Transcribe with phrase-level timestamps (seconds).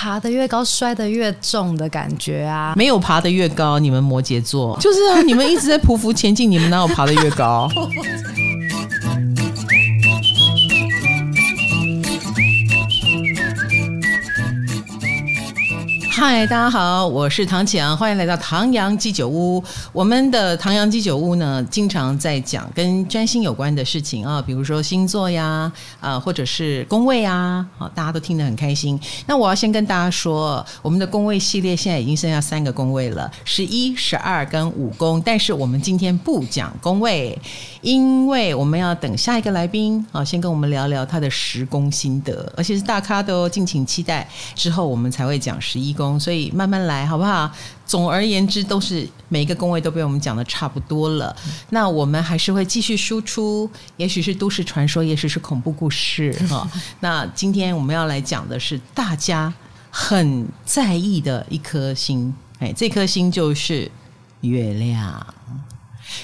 [0.00, 2.72] 爬得越高，摔得越重的感觉啊！
[2.74, 7.68] 没有爬得越高，你们摩羯座就是啊，你们一直在匍匐前进，你们哪有爬得越高？
[16.20, 19.64] 嗨，大家好，我是唐启阳，欢迎来到唐阳鸡酒屋。
[19.90, 29.00] 我们的唐阳鸡酒屋呢，经常在讲跟占星有关的事情啊，比如说星座呀，啊、或者是宫位啊，好，大家都听得很开心。
[29.26, 35.22] 那我要先跟大家说，我们的宫位系列现在已经剩下三个宫位了，十一、十二跟五宫。
[35.24, 37.36] 但是我们今天不讲宫位，
[37.80, 44.28] 因为我们要等下一个来宾啊，先跟我们聊聊他的十宫心得，而且是大咖的哦，敬请期待。
[44.54, 46.09] 之后我们才会讲十一宫。
[46.18, 47.50] 所以慢慢来，好不好？
[47.86, 51.34] 总而言之，都是每一个工位都被我们讲的差不多了。
[51.70, 56.68] 那我们还是会继续输出，也许是都市传说，也许是恐怖故事 哈。
[57.00, 59.52] 那今天我们要来讲的是大家
[59.90, 63.90] 很在意的一颗星，哎，这颗星就是
[64.42, 65.34] 月亮。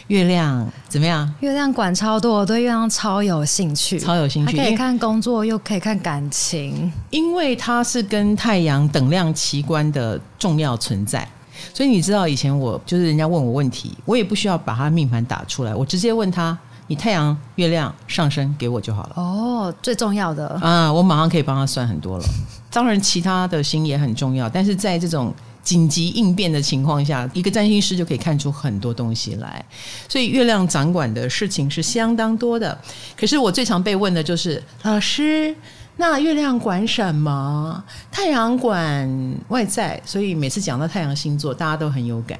[0.09, 1.33] 月亮怎么样？
[1.41, 4.57] 月亮管超多，我对月亮超有兴趣，超有兴趣。
[4.57, 11.27] 可以看工作，又可以看感情，因为它是跟太阳等量齐观的重要存在。
[11.73, 16.57] 所以你知道，以前我就是人家问我问题，我也不需要把他命盘打出来，我直接问他：
[16.87, 19.13] 你太阳、月亮、上升给我就好了。
[19.17, 22.25] 哦，最重要的啊，我马上可以帮他算很多了。
[22.71, 25.35] 当然，其他的星也很重要，但是在这种。
[25.67, 29.65] 紧急应变的情况下，一个占星师就可以看出很多东西来。
[30.09, 32.79] 所以月亮掌管的事情是相当多的。
[33.19, 35.53] 可是我最常被问的就是：老师，
[35.97, 37.83] 那月亮管什么？
[38.13, 40.01] 太阳管外在。
[40.05, 42.39] 所以每次讲到太阳星座，大家都很有感。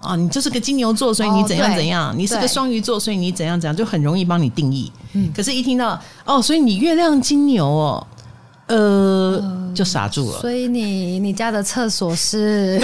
[0.00, 4.90] 啊，你就是个金牛座，所以你怎样怎样；你是个双鱼座，所以你怎样怎样，就很容易帮你定义。
[5.12, 8.04] 嗯，可是，一听到哦，所以你月亮金牛哦。
[8.66, 10.40] 呃，就傻住了。
[10.40, 12.80] 所以你你家的厕所是？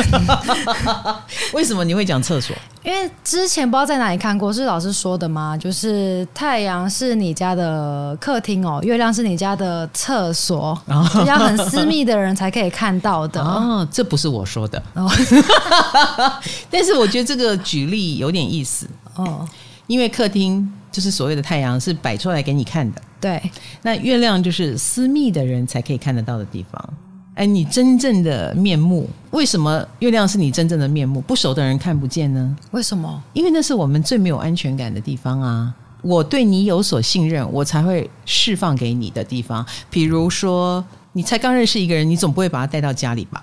[1.53, 2.55] 为什么你会讲厕所？
[2.85, 5.57] 因为之前不知道在哪里看过，是老师说的吗？
[5.57, 13.39] 就是太阳是你家的客厅哦，月亮是你家的厕所，比较很私密的人才可以看到的。
[13.43, 14.83] 哦，这不是我说的。
[16.71, 19.49] 但是我觉得这个举例有点意思哦，
[19.87, 23.03] 因为客厅就是所谓的太阳是摆出来给你看的。
[23.21, 23.43] 对，
[23.83, 26.95] 那月亮就是私密的人才可以看得到的地方。
[27.35, 31.19] 哎，你真正的面目，为什么月亮是你真正的面目？
[31.23, 32.57] 不熟的人看不见呢？
[32.73, 33.23] 为什么？
[33.33, 35.75] 因为那是我们最没有安全感的地方啊！
[36.03, 39.65] 我对你有所信任，我才会释放给你的地方。
[39.89, 43.43] 比如说，你才刚认识一个人，你总不会把他带到家里吧？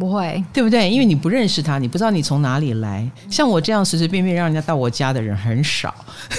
[0.00, 0.90] 不会，对不对？
[0.90, 3.08] 因为你不认识他，你不知道你从哪里来。
[3.28, 5.94] 像我这样随随便便让人家到我家的人很少，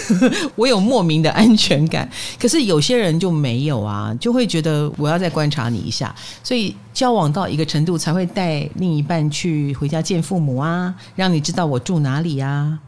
[0.57, 2.09] 我有莫名的安全感。
[2.39, 6.13] 可是有些人就没有啊，就会觉得我要再观察你一下。
[6.43, 12.79] 所以交往到一个程度，才会带另一半去回家见父母啊，让你知道我住哪里啊。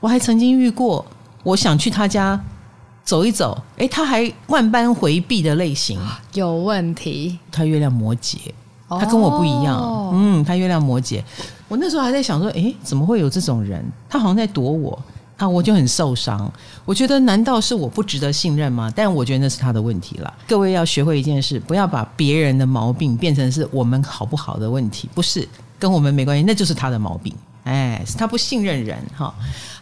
[0.00, 1.04] 我还曾经遇过，
[1.42, 2.42] 我想去他家
[3.04, 6.00] 走一走，诶，他还万般回避的类型，
[6.32, 7.38] 有问题。
[7.50, 8.38] 他月亮摩羯。
[9.00, 11.22] 他跟我不一样，嗯，他月亮摩羯。
[11.68, 13.84] 我那时候还在想说，诶，怎么会有这种人？
[14.08, 14.98] 他好像在躲我
[15.38, 16.52] 啊，我就很受伤。
[16.84, 18.92] 我觉得，难道是我不值得信任吗？
[18.94, 20.32] 但我觉得那是他的问题了。
[20.46, 25.48] 各位要学会一件事，不要把别人的毛病变成是我们好不好的问题，不是
[25.78, 27.34] 跟我们没关系，那就是他的毛病。
[27.64, 29.32] 哎，是他不信任人哈。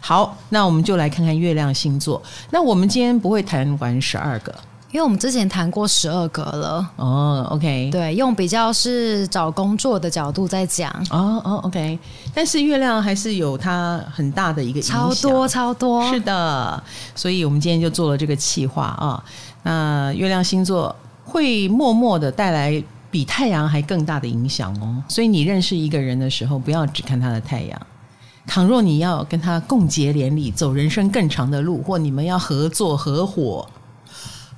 [0.01, 2.23] 好，那我们就来看看月亮星座。
[2.51, 4.55] 那我们今天不会谈完十二个。
[4.93, 6.91] 因为我们之前谈过十二个了。
[6.97, 10.91] 哦，OK，对，用比较是找工作的角度在讲。
[11.11, 11.97] 哦哦，OK，
[12.35, 16.83] 但是月亮还是有它很大的一个影响，超多超多，是的，
[17.15, 19.23] 所以我们今天就做了这个企划啊。
[19.63, 27.81] 那月亮星座会默默的带来比太阳还更大的影响哦，所以你认识一个人的时候，不要只看他的太阳。
[28.47, 33.65] 倘若你要跟他共结连理，走人生更长的路，或你们要合作合伙。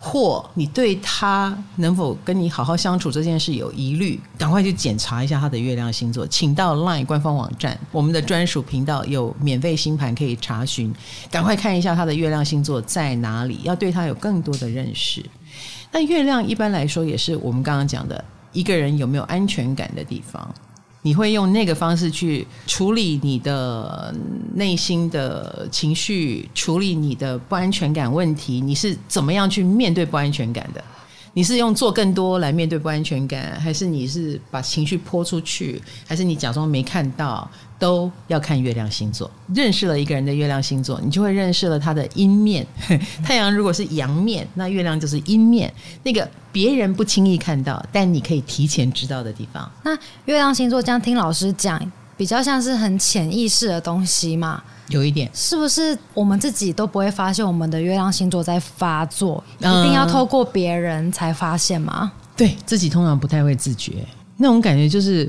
[0.05, 10.93] 或你对他能否跟你好好相处这件事有疑虑，赶快去检查一下他的月亮星座，请到 LINE 官方网站，我们的专属频道有免费星盘可以查询，
[11.31, 15.25] 赶快看一下他的月亮星座在哪里，要对他有更多的认识。
[15.93, 20.53] 那月亮一般来说也是我们刚刚讲的一个人有没有安全感的地方。
[21.03, 24.15] 你会用那个方式去处理你的
[24.55, 28.61] 内心的情绪，处理你的不安全感问题。
[28.61, 30.83] 你是怎么样去面对不安全感的？
[31.35, 37.51] 你是用做更多来面对不安全感，还是你是把情绪泼出去，还是你假装没看到？
[37.79, 39.29] 都要看月亮星座。
[39.53, 42.65] 认识了一个人的月亮星座，你就会认识了他的阴面。
[43.25, 45.73] 太阳如果是阳面，那月亮就是阴面，
[46.05, 49.69] 那个别人不轻易看到，但你可以提前知道的地方。
[49.83, 49.93] 那
[50.27, 51.81] 月亮星座这样听老师讲，
[52.17, 54.63] 比较像是很潜意识的东西嘛？
[54.93, 59.43] 有一点，是不是我们自己都不会发现我们的月亮星座在发作？
[59.59, 62.13] 一定要透过别人才发现吗？
[62.37, 64.07] 对，自己通常不太会自觉，
[64.37, 65.29] 那种感觉就是。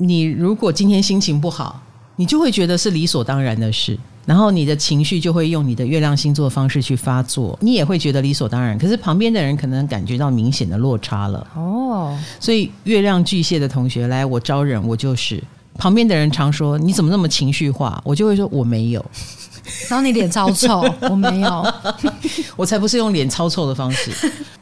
[0.00, 1.82] 你如果今天心情不好，
[2.14, 8.78] 你就会觉得是理所当然的事，然后你的情绪就会用你的月亮星座的方式去发作，你也会觉得理所当然。
[8.78, 12.16] 可是旁边的人可能感觉到明显的落差了哦。
[12.38, 15.42] 所以月亮巨蟹的同学来，我招惹我就是
[15.78, 19.02] 旁边的人常说你怎么那么情绪化，我就会说我没有。
[19.88, 21.74] 然后你脸超臭，我没有，
[22.56, 24.10] 我才不是用脸超臭的方式。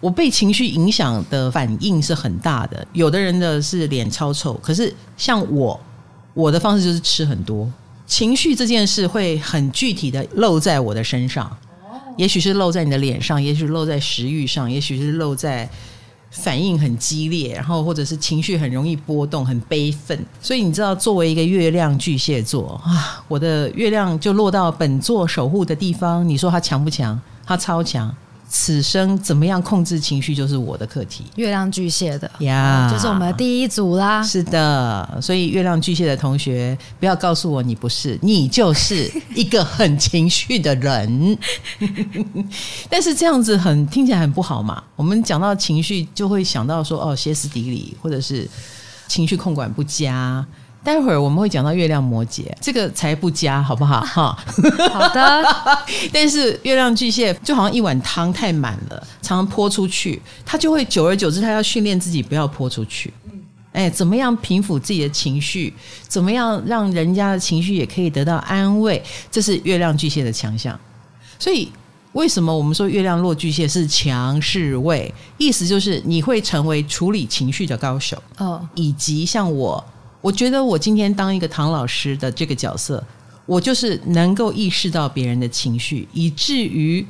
[0.00, 2.84] 我被情绪影响的反应是很大的。
[2.92, 5.80] 有的人的是脸超臭，可是像我，
[6.34, 7.70] 我的方式就是吃很多。
[8.04, 11.56] 情绪这件事会很具体的露在我的身上，
[12.16, 15.68] 也许是露在你的脸上，也许露在食欲上，也许是露在。
[16.36, 20.18] 反应很激烈，然后或者是情绪很容易波动，很悲愤。
[20.40, 26.26] 所以你知道，作为一个月亮巨蟹座啊，我的月亮就落到本座守护的地方。
[26.28, 27.20] 你说它强不强？
[27.44, 28.14] 它超强。
[28.48, 31.25] 此生怎么样控制情绪，就是我的课题。
[31.34, 34.22] 月亮巨蟹的呀，就是我们的第一组啦。
[34.22, 41.38] 是的，所以月亮巨蟹的同学，不要告诉我你不是，你就是一个很情绪的人。
[42.88, 44.82] 但是这样子很听起来很不好嘛。
[44.94, 48.49] 我们讲到情绪，就会想到说哦，歇斯底里，或者是
[49.08, 50.46] 情绪控管不佳。
[50.84, 54.02] 待会儿我们会讲到月亮摩羯，这个才不佳，好不好？
[54.02, 54.38] 哈，
[54.93, 55.44] 好的。
[56.12, 63.12] 但是月亮巨蟹就好像一碗汤太满了，常常泼出去，他就会久而久之，他要训练自己不要泼出去。
[63.73, 65.75] 哎，怎么样平抚自己的情绪？
[66.06, 69.02] 怎么样让人家的情绪也可以得到安慰？
[69.28, 70.78] 这是月亮巨蟹的强项。
[71.37, 71.70] 所以，
[72.12, 75.12] 为什么我们说月亮落巨蟹是强势位？
[75.37, 78.23] 意思就是你会成为处理情绪的高手。
[78.38, 79.84] 哦，以及像我。
[80.26, 83.00] 我觉得我今天当一个唐老师的这个角色，
[83.46, 87.06] 我就是能够意识到别人的情绪，以至于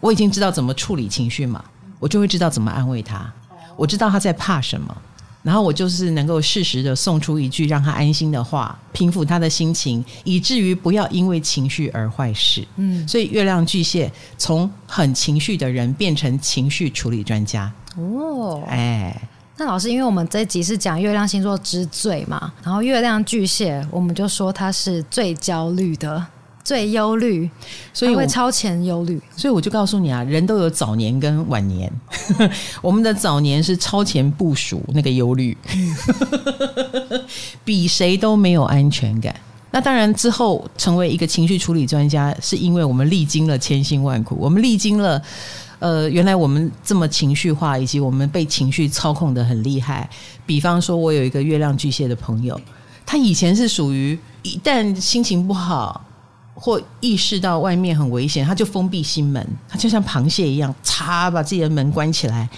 [0.00, 1.64] 我已经知道怎么处理情绪嘛，
[1.98, 3.32] 我就会知道怎么安慰他。
[3.74, 4.94] 我知道他在怕什么，
[5.42, 12.62] 然后我就是能够适时的送出一句让他安心的话，平复他的心情，以至于不要因为情绪而坏事。
[12.76, 17.72] 嗯，所以月亮巨蟹从很情绪的人变成情绪处理专家。
[17.96, 19.18] 哦，哎。
[19.60, 26.24] 那老师，因为我们这一集是讲月亮星座之最嘛，然后月亮巨蟹，我们就说他是最焦虑的、
[26.62, 27.50] 最忧虑，
[27.92, 29.20] 所以会超前忧虑。
[29.36, 31.92] 所以我就告诉你啊，人都有早年跟晚年，
[32.80, 35.58] 我们的早年是超前部署那个忧虑，
[37.64, 39.34] 比谁都没有安全感。
[39.72, 45.20] 那当然之后成为一个情绪处理专家，是因为我们历经了千辛万苦，我们历经了。
[45.80, 50.10] 呃，原来我们这么情绪化，以及我们被情绪操控得很厉害。
[50.44, 52.60] 比方说，我有一个月亮巨蟹的朋友，
[53.06, 56.04] 他以前是属于一旦心情不好
[56.54, 62.48] 或意识到外面很危险，他就封闭心门，他就像螃蟹一样，嚓把自己的门关起来，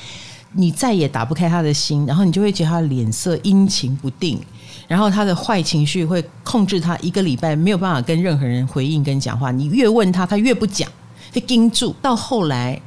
[0.55, 4.41] 你再也打不开他的心，然后你就会觉得他的脸色阴晴不定，
[4.89, 9.53] 然后他的坏情绪会控制他一个礼拜没有办法跟任何人回应跟讲话。
[9.53, 10.89] 你越问他，他越不讲，
[11.31, 12.81] 就盯住，到后来。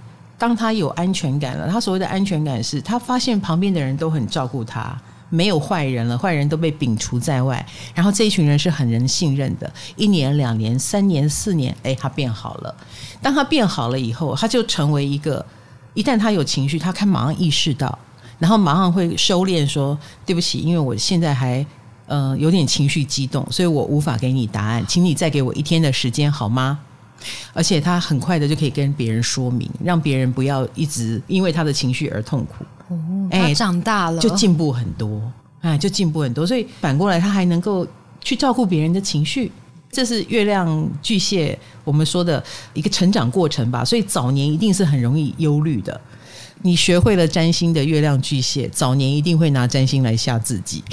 [0.44, 4.94] 当他有安全感了，他所谓的安全感是他发现旁边的人都很照顾他，
[5.30, 9.72] 没有坏人了，坏人都被摒除在外，然后这一群人是很人信任的。
[9.96, 12.76] 一年、两年、三年、四年，哎，他变好了。
[13.22, 15.46] 当他变好了以后，他就成为一个，
[15.94, 17.98] 一旦他有情绪，他可以马上意识到，
[18.38, 21.66] 然后马上会收敛，说对不起，因为我现在还
[22.06, 26.80] 呃有点情绪激动，所以我无法给你答案，请你再给我一天的时间好吗？
[27.54, 32.66] 而且他很快的就可以跟别人说明，让别人不要一直因为他的情绪而痛苦。
[32.90, 32.98] 哦，
[33.32, 35.22] 哎长大了，就进步很多，
[35.62, 36.46] 哎，就进步很多。
[36.46, 37.88] 所以反过来，他还能够
[38.22, 39.52] 去照顾别人的情绪，
[39.92, 42.44] 这是月亮巨蟹我们说的
[42.74, 43.86] 一个成长过程吧。
[43.86, 46.00] 所以早年一定是很容易忧虑的。
[46.64, 50.84] 你学会了占星的月亮巨蟹，早年一定会拿占星来吓自己。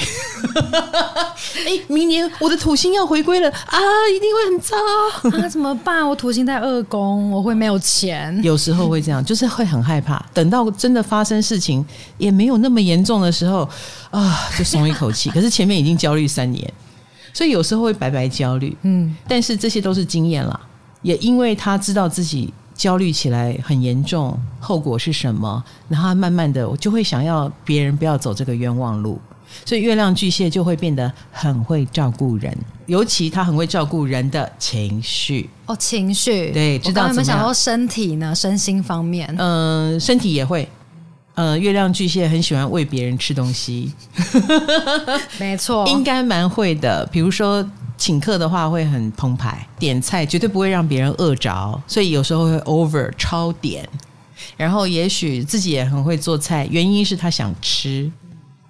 [1.67, 3.79] 哎，明年我的土星要回归了啊，
[4.15, 4.77] 一定会很糟
[5.45, 5.49] 啊！
[5.49, 6.07] 怎么办？
[6.07, 8.39] 我土星在二宫，我会没有钱。
[8.43, 10.25] 有时候会这样， 就是会很害怕。
[10.35, 11.85] 等到真的发生事情，
[12.19, 13.69] 也没有那么严重的时候
[14.11, 15.31] 啊，就松一口气。
[15.31, 16.73] 可是前面已经焦虑三年，
[17.33, 18.77] 所以有时候会白白焦虑。
[18.83, 20.59] 嗯，但是这些都是经验啦，
[21.03, 22.53] 也因为他知道自己。
[22.81, 25.63] 焦虑起来很严重，后果是什么？
[25.87, 29.21] 然后慢慢的，我就会想要别人不要走这个冤枉路。
[29.67, 32.57] 所以月亮巨蟹就会变得很会照顾人，
[32.87, 38.35] 尤其他很会照顾人的情绪哦，情绪对，知道有没有想说身体呢？
[38.35, 40.67] 身心方面，嗯、呃，身体也会。
[41.35, 43.93] 呃，月亮巨蟹很喜欢喂别人吃东西，
[45.39, 47.07] 没错，应该蛮会的。
[47.07, 47.63] 比如说
[48.01, 53.87] 请客的话，会很澎湃，点菜绝对不会让别人饿着，所以有时候会 over 超点。
[54.57, 58.11] 然后也许自己也很会做菜，原因是他想吃。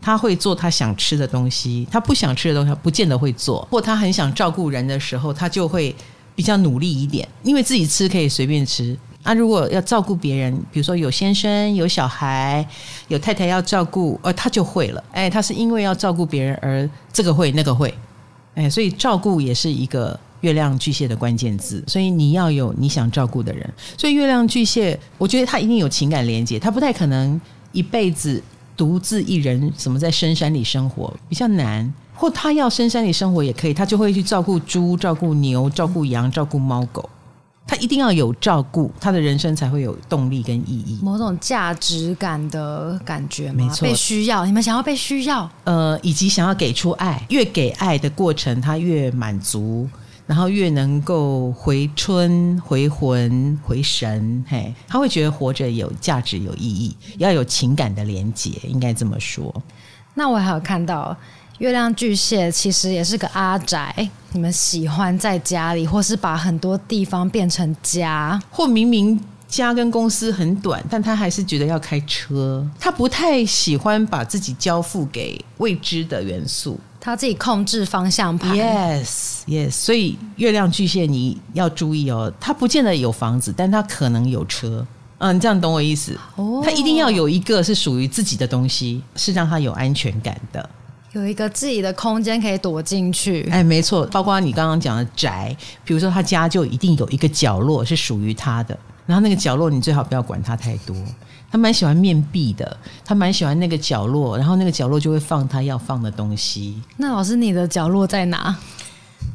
[0.02, 3.66] 他会做他想吃的东西，他不想吃的东西他不见得会做。
[3.70, 5.94] 或他很想照顾人的时候，他就会
[6.34, 8.99] 比较努力一点，因为自己吃可以随便吃。
[9.22, 12.66] 啊，如果要照顾别人，比如说有先生、有小孩、
[13.08, 15.04] 有太太要照顾，呃，他就会了。
[15.12, 17.94] 哎，他是因为要照顾别人而这个会那个会，
[18.54, 21.83] 哎，所以照顾也是一个月亮巨蟹的关键字。
[21.87, 23.69] 所以你要有你想照顾的人。
[23.97, 27.40] 所以月亮巨蟹，我觉得他一定有情感连接，他不太可能
[27.73, 28.42] 一辈子。
[28.76, 37.07] 独自一人，怎么在深山里生活比较难，或他要深山里生活也可以，他就会去照顾猪、照顾牛、照顾羊、照顾猫狗。
[37.71, 44.45] 他一定要有照顾，他的人生才会有动力跟意义，某种价值感的感觉，没错，被需要。
[44.45, 49.89] 你们想要被需要，呃，以及想要给出爱，越给爱的过程，他越满足。
[50.27, 59.55] 然后越能够回春、回魂、回神，嘿，他会觉得活着有价值、有意义，要有情感的连结，应该这么说。
[60.15, 61.17] 那我还有看到
[61.61, 63.95] 月亮巨蟹，其实也是个阿宅。
[64.33, 72.67] 你们喜欢在家里，或是把很多地方变成家，或明明家跟公司很短，但他还是觉得要开车。
[72.79, 76.81] 他不太喜欢把自己交付给未知的元素。
[76.99, 84.87] 他自己控制方向盘，yes yes，所以月亮巨蟹你要注意哦，他不见得有房子，但他可能有车，
[85.19, 86.19] 嗯，你这样懂我意思？
[86.37, 90.71] 哦，他一定要有一个是属于自己的东西，是让他有安全感的，
[91.12, 93.49] 有一个自己的空间可以躲进去。
[93.50, 100.95] 哎，没错，包括你刚刚讲的宅，比如说他家就一定有一个角落是属于他的，然后那个角落你最好不要管他太多。
[101.52, 106.81] 他蛮喜欢面壁的，他蛮喜欢那个角落，然后那个角落就会放他要放的东西。
[106.97, 108.57] 那老师，你的角落在哪？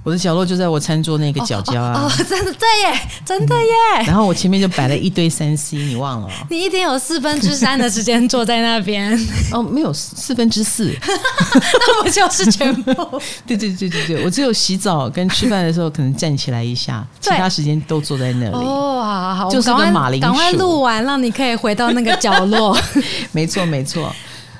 [0.03, 1.93] 我的角落就在我餐桌那个角角啊！
[1.97, 4.05] 哦，哦哦真的对耶，真的耶、嗯！
[4.05, 6.29] 然后我前面就摆了一堆三 C，你忘了？
[6.47, 9.19] 你一天有四分之三的时间坐在那边？
[9.51, 12.93] 哦，没有四分之四，那不就是全部？
[13.47, 18.55] 对对对对对，我只有洗澡跟吃饭的时候可能站起来一下，其他时间都坐在那里。
[18.55, 20.27] 哦，好好好，就是个马铃薯。
[20.27, 22.77] 赶快录完，让你可以回到那个角落。
[23.33, 24.13] 没错，没错。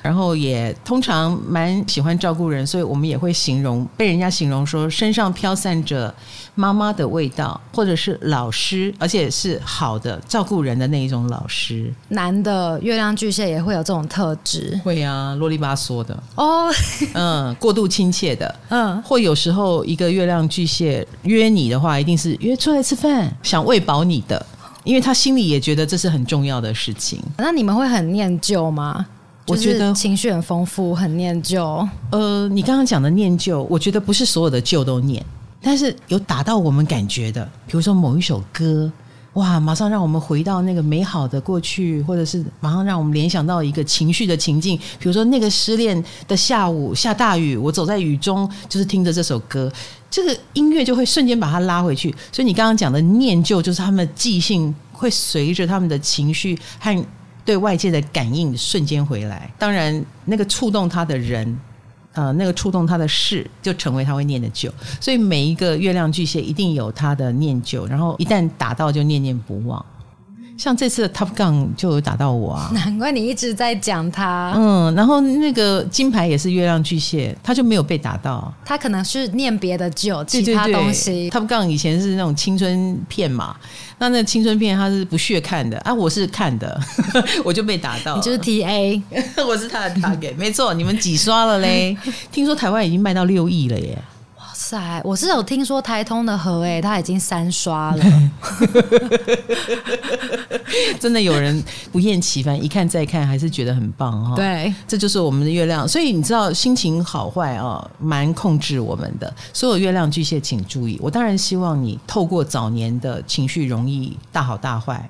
[0.06, 6.14] 然后也通常蛮喜欢照顾人，所以我们也会形容被人家形容说身上飘散着
[6.54, 11.92] 妈妈的味道，或者是老师，而且是好的照顾人的那一种老师。
[12.10, 16.70] 男的月亮巨蟹也会有这种特质，会啊，啰里吧嗦的哦，
[17.14, 24.46] 嗯，过度亲切的，嗯，或有时候一个月亮巨蟹约你的话，一定是约出来吃饭，想喂饱你的，
[24.84, 27.20] 因为他心里也觉得这是很重要的事情。
[27.38, 29.04] 那你们会很念旧吗？
[29.48, 31.64] 我觉得情绪很丰富，很念旧。
[32.10, 35.24] 呃，你刚刚讲的念旧，我觉得不是所有的旧都念，
[35.62, 38.90] 但是有打到我们感觉的，比如说某一首歌，
[39.34, 49.72] 哇，马上让我们回到那个美好的过去，或者是马上让我们联想到一个情绪的情境，比如说那个失恋的下午下大雨，我走在雨中，就是听着这首歌，
[50.10, 52.12] 这个音乐就会瞬间把它拉回去。
[52.32, 57.06] 所以你刚刚讲的念旧，就是他们的记性会随着他们的情绪和。
[57.46, 61.58] 对外界的感应瞬间回来，当然那个触动他的人，
[62.12, 64.70] 呃，那个触动他的事，就成为他会念的旧。
[65.00, 69.82] 所以每一个月亮巨蟹一定有他的念旧，然后一旦打到就念念不忘。
[70.58, 74.52] 像这次的 Top Gun 就有打到我啊， 难怪你一直在讲他。
[74.56, 78.52] 嗯，然后那个金牌也是月亮巨蟹，他就没有被打到。
[78.64, 81.30] 他可能是念别的旧，其他东西。
[81.30, 83.54] Top Gun 以前是那种青春片嘛，
[83.98, 86.80] 那那青春片他是不屑看的啊，我是看的，
[87.44, 88.16] 我就被打到。
[88.16, 89.02] 你就是 TA，
[89.46, 91.96] 我是他的 target，没错，你们几刷了嘞？
[92.32, 93.98] 听说台湾已经卖到六亿了耶。
[94.58, 98.04] 塞，我是有听说台通的河诶，他已经三刷了，
[100.98, 104.34] 真的有人不厌其烦，一看再看，还是觉得很棒哈。
[104.34, 109.32] 对，这就是我们的月亮，所以你知道心情好坏啊，蛮控制我们的。
[109.52, 115.06] 所有月亮巨蟹，请注意，我当然希望你透过早年的情绪容易大好大坏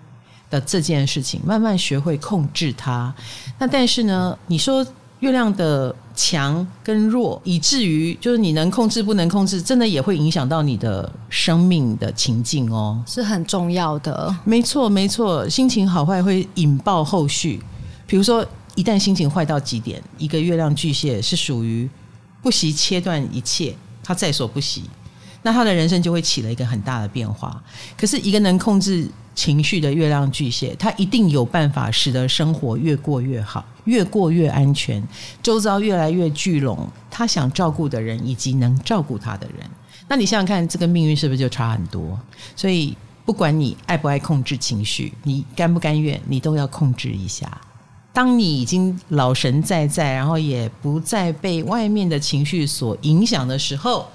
[0.50, 3.14] 的这件事情，慢慢学会控制它。
[3.60, 4.84] 那但是呢，你说。
[5.20, 14.34] 月亮的强跟弱，以至于就是你能控制不能控制，真的也会影响到你的生命的情境哦，是很重要的。
[14.44, 17.62] 没错，没错，心情好坏会引爆后续。
[18.06, 18.44] 比如说，
[18.74, 21.88] 一旦心情坏到极点，一个月亮巨蟹是属于
[22.42, 24.84] 不惜切断一切，他在所不惜，
[25.46, 27.62] 那他的人生就会起了一个很大的变化。
[27.96, 35.00] 可是，一个能控制情绪的月亮巨蟹，他一定有办法使得生活越过越好，越过越安全，
[35.40, 39.70] 周遭越来越聚拢他想照顾的人以及能照顾他的人。
[40.08, 42.18] 那你想想看，这个命运是不是就差很多？
[42.56, 47.60] 所以，不管你爱不爱控制情绪，你甘不甘愿，你都要控制一下。
[48.12, 54.08] 当你已经老神在在，然后也不再被外面的情绪所影响的时候，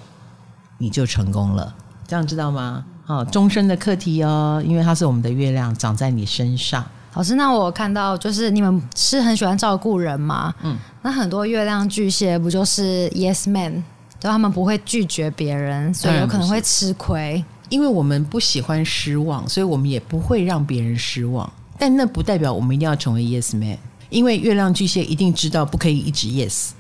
[0.81, 1.73] 你就成功了。
[2.07, 2.83] 这样知道吗？
[3.05, 6.83] 哦，终身的课题哦，因为它是我们的月亮长在你身上。
[7.13, 10.53] 老师，那我看到就是你们是很喜欢照顾人吗？
[10.63, 13.83] 嗯，那很多月亮巨蟹不就是 Yes Man，
[14.19, 17.43] 就他们不会拒绝别人，所以有可能会吃亏。
[17.69, 21.49] 因为我们不喜欢失望，所以我们也不会让别人失望。
[21.77, 23.77] 但那不代表我们一定要成为 Yes Man。
[24.09, 26.71] 因为月亮巨蟹一定知道不可以一直 yes，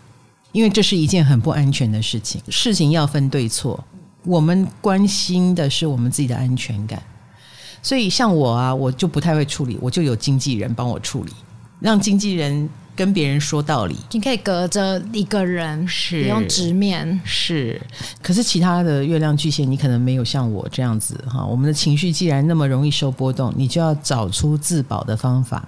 [0.51, 2.41] 因为这是一件很不安全的事情。
[2.49, 3.81] 事情要分对错，
[4.23, 7.01] 我们关心的是我们自己的安全感。
[7.81, 11.31] 所以像我啊，我就不太会处理，我就有经纪人帮我处理，
[11.79, 13.95] 让经纪人跟别人说道理。
[14.11, 17.19] 你可以隔着一个人，是不用直面。
[17.23, 17.81] 是，
[18.21, 21.43] 可是其他的月亮巨蟹，你可能没有像我这样子哈。
[21.43, 25.67] 我们的情绪既然那么容易受波动，你就要找出自保的方法。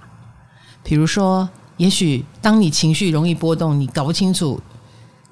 [0.84, 4.60] 比如说，也许当你情绪容易波动，你搞不清楚，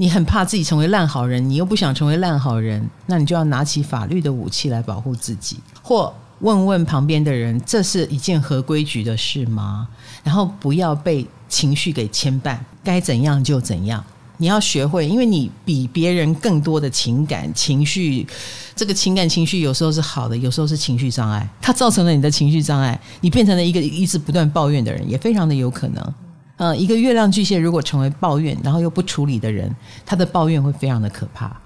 [0.02, 9.86] 你很怕自己成为烂好人，你又不想成为烂好人，那你就要拿起法律的武器来保护自己，或问问旁边的人，这是一件合规矩的事吗？
[10.24, 14.04] 然后不要被情绪给牵绊，该怎样就怎样。
[14.38, 18.26] 你要学会，因为你比别人更多的情感情绪，
[18.74, 26.14] 这个情感情绪有时候是好的，有时候是情绪障碍，它造成了你的情绪障碍，你变成了一个一直不断抱怨的人，也非常的有可能。
[26.62, 29.74] 嗯，一个月亮巨蟹如果成为抱怨，然后又不处理的人，
[30.06, 31.60] 他的抱怨会非常的可怕。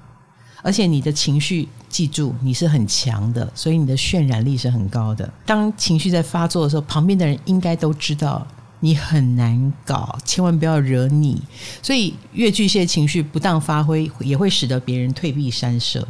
[0.62, 5.30] 而且你的情绪，记住你是很强的，所以你的渲染力是很高的。
[5.44, 8.46] 当情绪在发作的时候，旁边的人应该都知道。
[8.80, 11.42] 你很难搞，千万不要惹你。
[11.82, 16.06] 所以月巨蟹情绪不当发挥，也会使得别人退避三舍，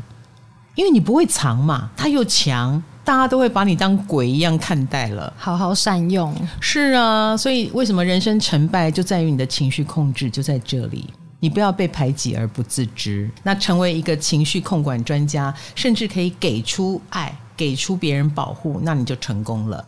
[0.77, 5.33] 因为你不会藏嘛，他又强，大家都会把你当鬼一样看待了。
[5.39, 6.35] 好好善用。
[6.61, 13.31] 是啊，所以为什么人生成败就在于你的情绪控制就在这里，你不要被排挤而不自知。
[13.45, 19.87] 那成为一个情绪控管专家，甚至可以给出爱，给出别人保护，那你就成功了。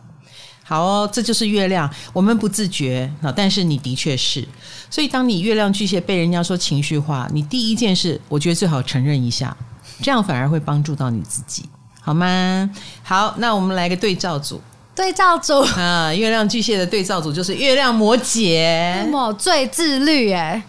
[0.63, 1.91] 好哦，这就是月亮。
[2.13, 4.47] 我们不自觉啊，但是你的确是。
[4.89, 9.57] 所以，当你月亮巨蟹被人家说情绪化，你第一件事，我觉得最好承认一下，
[10.01, 11.67] 这样反而会帮助到你自己，
[12.01, 12.69] 好吗？
[13.03, 14.61] 好，那我们来个对照组。
[14.95, 20.61] 对照组啊，月亮巨蟹的对照组就是月亮摩羯，那么最自律哎。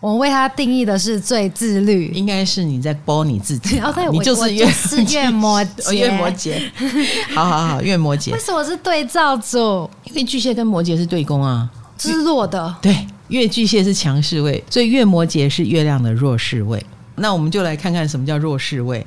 [0.00, 3.80] 我为他定义的是最自律，应该是你在包你自己。
[4.12, 6.60] 你就是月是月摩羯，月摩羯。
[7.34, 8.32] 好好好，月摩羯。
[8.32, 9.88] 为什么是对照组？
[10.02, 12.74] 因为巨蟹跟摩羯是对宫啊，是弱的。
[12.82, 16.84] 对，月巨蟹是强势位，所以月摩羯是月亮的弱势位。
[17.16, 19.04] 那我们就来看看什么叫弱势位。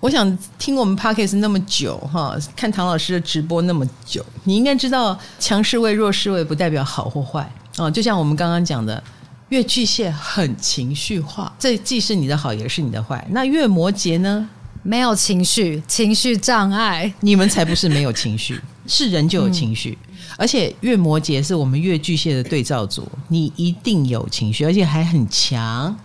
[0.00, 7.90] 我想听我们 Podcast 那么久哈，看唐老师的直播那么久，你应该知道强势位、弱势位不代表好或坏哦。
[7.90, 9.02] 就像我们刚刚讲的。
[9.48, 13.26] 月巨蟹很情绪化，这既是你的好，也是你的坏。
[13.30, 14.46] 那月摩羯呢？
[14.82, 17.10] 没有情绪，情绪障碍。
[17.20, 19.96] 你们才不是没有情绪， 是人就有情绪。
[20.06, 25.98] 嗯、而且月摩羯是我们月巨蟹的对照组，你一定有情绪，而且还很强。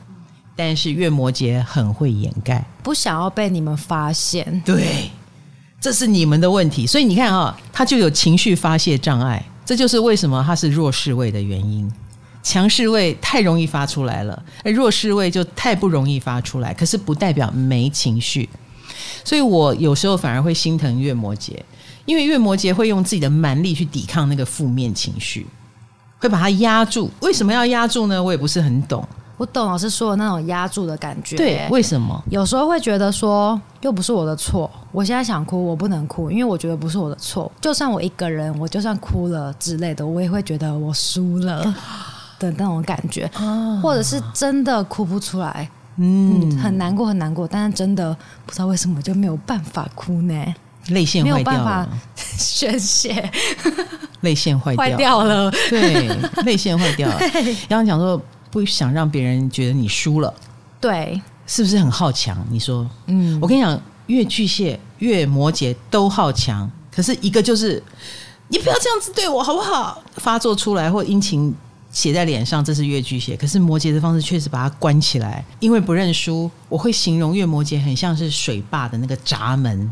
[0.55, 4.61] 但是月摩羯很会掩盖，不想要被你们发现。
[4.65, 5.09] 对，
[5.81, 6.85] 这是你们的问题。
[6.85, 11.91] 所以你看啊、哦，他就有情绪发泄障碍，这就是为什么他是弱势位的原因。
[12.43, 16.73] 强势位太容易发出来了，而弱势位就太不容易发出来。
[16.73, 18.49] 可是不代表没情绪，
[19.23, 21.53] 所以我有时候反而会心疼月摩羯，
[22.05, 25.47] 因为月摩羯会用自己的蛮力去抵抗那个负面情绪，
[26.19, 27.09] 会把它压住。
[27.21, 28.21] 为什么要压住呢？
[28.21, 29.07] 我也不是很懂。
[29.37, 31.35] 我懂老师说的那种压住的感觉。
[31.35, 32.23] 对，为什么？
[32.29, 37.51] 有时候会觉得说，又不是我的错，我现在想哭，我不能哭，因为我觉得不是我的错。
[37.61, 41.73] 就算我一个人，我就算哭了之类的，我也会觉得我输了。
[42.39, 48.13] 的那种感觉，啊或者是真的哭不出来，嗯，嗯，很难过，很难过，但是真的
[48.45, 50.53] 不知道为什么就没有办法哭呢？
[50.89, 53.31] 泪腺坏掉了，没有办法 宣泄。
[54.21, 56.09] 泪腺坏掉， 坏掉了，对，
[56.43, 57.17] 泪腺坏掉了。
[57.69, 58.21] 然后讲说
[58.53, 60.31] 不想让别人觉得你输了，
[60.79, 62.37] 对，是不是很好强？
[62.51, 67.81] 你说，嗯，我跟你讲，越巨蟹、越摩羯都好强，可是一个就是
[68.49, 70.03] 你不要这样子对我好不好？
[70.17, 71.51] 发作出来或殷勤
[71.91, 73.35] 写在脸上，这是越巨蟹。
[73.35, 76.49] 可是摩羯的方式确实把它关起来，因为不认输。
[76.69, 79.91] 我会形容越摩羯很像是水坝的那个闸门。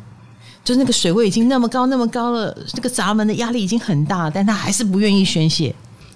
[0.64, 5.74] 就是那个水位已经那么高那么高了，这个闸门的压力已经很大，但他还是不愿意宣泄，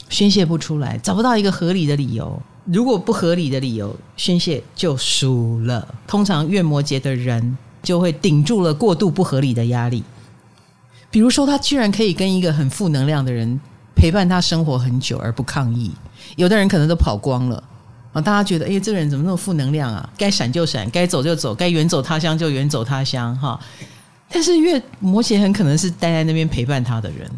[0.09, 2.41] 宣泄不出来，找不到一个合理的理由。
[2.65, 5.87] 如果不合理的理由宣泄就输了。
[6.07, 10.03] 通常月摩羯的人就会顶住了过度不合理的压力。
[11.11, 13.59] 比如说，他居然可以跟一个很负能量的人
[13.95, 15.91] 陪伴他生活很久而不抗议，
[16.35, 17.63] 有的人可能都跑光了
[18.11, 18.19] 啊！
[18.19, 20.09] 大家觉得，哎，这个人怎么那么负能量啊？
[20.17, 23.59] 该闪就闪，该走就走，该远走他乡就远走他乡，哈。
[24.29, 27.29] 但是月摩羯很可能是待在那边陪伴他的人，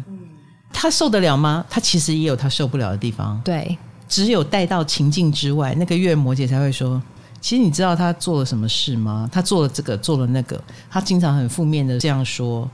[0.72, 1.64] 他受得了吗？
[1.68, 3.40] 他其实也有他受不了的地方。
[3.44, 3.76] 对，
[4.08, 7.02] 只有带到情境之外，那个月摩羯才会说
[7.40, 9.28] ：“其实你知道他做了什么事吗？
[9.32, 10.62] 他做了这个，做了那个。
[10.90, 12.68] 他经常很负面的这样说，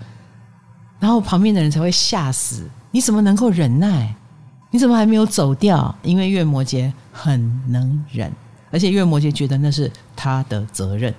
[1.00, 2.68] 然后旁边的人才会吓死。
[2.90, 4.14] 你怎么能够忍耐？
[4.70, 5.94] 你怎么还没有走掉？
[6.02, 8.30] 因为月摩羯很能忍，
[8.70, 11.14] 而且月摩羯觉得那是他的责任。”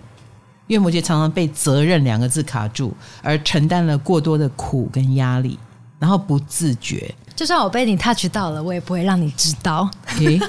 [0.67, 5.59] 月摩羯常常被“责任”两个字卡住，而承担了过多的苦跟压力，
[5.99, 7.13] 然后不自觉。
[7.35, 9.89] 就算我被你 touch 到了，我也不会让你知道。
[10.19, 10.39] 诶，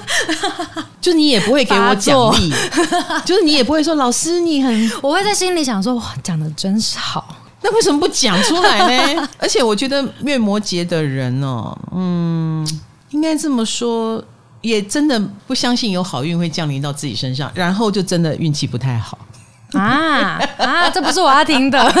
[1.01, 2.53] 就你也不会给我奖励，
[3.25, 7.35] 就是你也不会说老师你很，我会在心里想说哇，讲的真是好。
[7.61, 9.29] 那为什么不讲出来呢？
[9.37, 12.65] 而且我觉得月摩羯的人哦，嗯，
[13.09, 14.23] 应该这么说，
[14.61, 19.17] 也真的不相信有好运会降临到自己身上，然后就真的运气不太好。
[19.73, 20.89] 啊啊！
[20.89, 21.93] 这不是我要听的，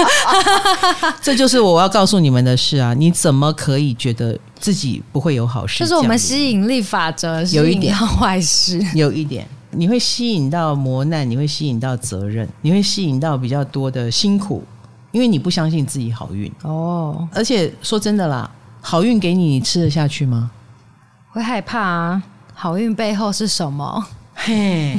[1.21, 2.93] 这就是我要告诉你们的事啊！
[2.93, 5.79] 你怎么可以觉得自己不会有好事？
[5.79, 14.63] 就是我们吸引力法则，有一点坏事， 有一点你会吸引到磨难，你会吸引到责任，你会吸引到比较多的辛苦，
[15.11, 17.27] 因为你不相信自己好运哦。
[17.33, 18.49] 而且说真的啦，
[18.81, 20.49] 好运给你，你吃得下去吗？
[21.29, 22.23] 会害怕啊！
[22.53, 24.03] 好运背后是什么？
[24.33, 24.97] 嘿，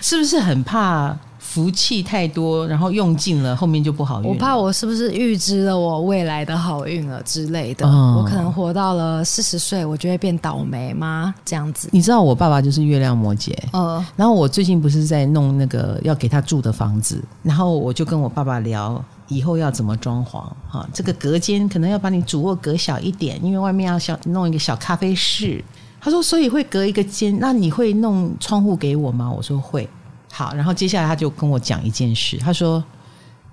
[0.00, 1.14] 是不是很怕？
[1.54, 4.28] 福气太多，然后用尽了，后面就不好运。
[4.28, 7.86] 我怕我是不是预知了我未来的好运了之类的？
[7.86, 11.32] 哦、我可能活到了四十岁，我就会变倒霉吗？
[11.44, 11.88] 这样子？
[11.92, 25.62] 你知道我爸爸就是月亮摩羯，嗯，然后我最近不是在弄那个要给他住的房子，然后我就跟我爸爸聊以后要怎么装潢哈，这个隔间可能要把你主卧隔小一点，因为外面要小弄一个小咖啡室。
[26.00, 29.30] 他说，所以会隔一个间，那你会弄窗户给我吗？
[29.30, 29.88] 我说会。
[30.36, 32.82] 好，然后接下来他就跟我讲一件事，他说：“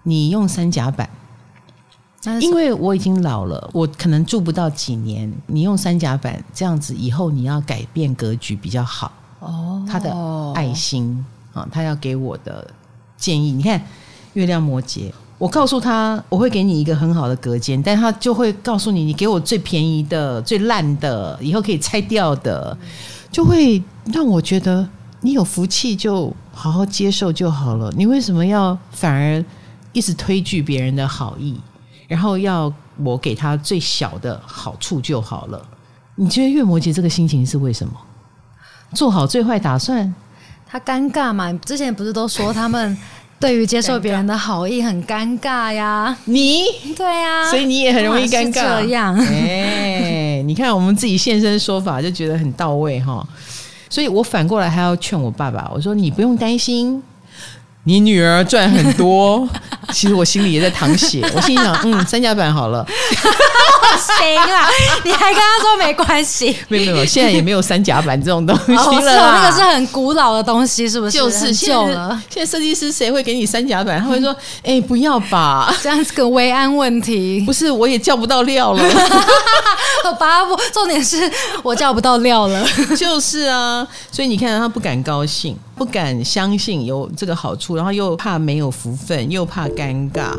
[0.01, 1.07] 你用三甲板，
[2.39, 5.31] 因为我已经老了，我可能住不到几年。
[5.45, 10.11] 你用三甲板这样子，以后你要改变格局比较好。”哦，他的
[10.55, 12.67] 爱心啊，他要给我的
[13.15, 13.51] 建议。
[13.51, 13.79] 你看，
[14.33, 22.75] 月亮摩羯，我告诉他我会给你一个很好的隔间，但他就会告诉你，你给我最便宜的、最烂的，以后可以拆掉的，
[23.31, 24.89] 就会让我觉得。
[25.23, 29.43] 你有福气就好好接受就好了，你为什么要反而
[29.93, 31.59] 一直推拒别人的好意，
[32.07, 35.61] 然后要我给他最小的好处就好了？
[36.15, 37.93] 你觉得月摩羯这个心情是为什么？
[38.93, 40.13] 做好最坏打算？
[40.67, 41.51] 他尴尬嘛？
[41.65, 42.97] 之前不是都说他们
[43.39, 46.15] 对于接受别人的好意很尴尬呀？
[46.25, 46.63] 你
[46.95, 48.53] 对呀，所以你也很容易尴尬。
[48.53, 53.25] 这样，哎，你看我们自己现身说法就觉得很到位哈。
[53.91, 57.03] 所以我反过来还要劝我爸爸，我说你不用担心，
[57.85, 59.47] 你女儿赚很多。
[59.91, 62.85] 其实我心里也在淌血， 我心里想，嗯，三甲板好了，
[63.97, 64.69] 行了，
[65.03, 66.55] 你还跟他说没关系？
[66.69, 71.17] 没有没有，现在也没有三甲板这种东西了，哦，那个是很古老的东西，是不是？
[71.17, 72.17] 就是旧了。
[72.29, 73.99] 现在设计师谁会给你三甲板？
[73.99, 77.43] 他会说，哎，不要吧，这样子个维安问题。
[77.45, 78.83] 不是，我也叫不到料了。
[80.17, 81.29] 爸不，重点是
[81.63, 82.65] 我叫不到料了。
[82.95, 90.37] 就是啊，所以你看他不敢高兴，不敢相信有这个好处，然后又怕没有福分，又怕尴尬。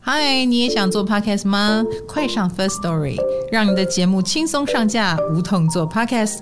[0.00, 1.82] 嗨，你也想做 podcast 吗？
[2.06, 3.16] 快上 First Story，
[3.50, 6.40] 让你的节目轻松上架，无痛做 podcast。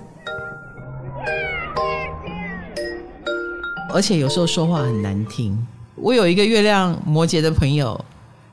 [3.93, 5.57] 而且有时候说话很难听。
[5.95, 8.03] 我有一个月亮摩羯的朋友。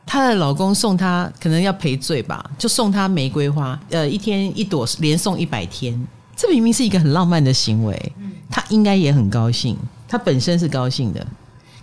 [0.07, 6.05] 她的老公送她，可能要赔罪吧，就送她玫瑰花，呃，一天一朵，连送一百天。
[6.41, 8.13] 这明明是一个很浪漫的行为，
[8.49, 9.77] 她应该也很高兴，
[10.09, 11.27] 她本身是高兴的，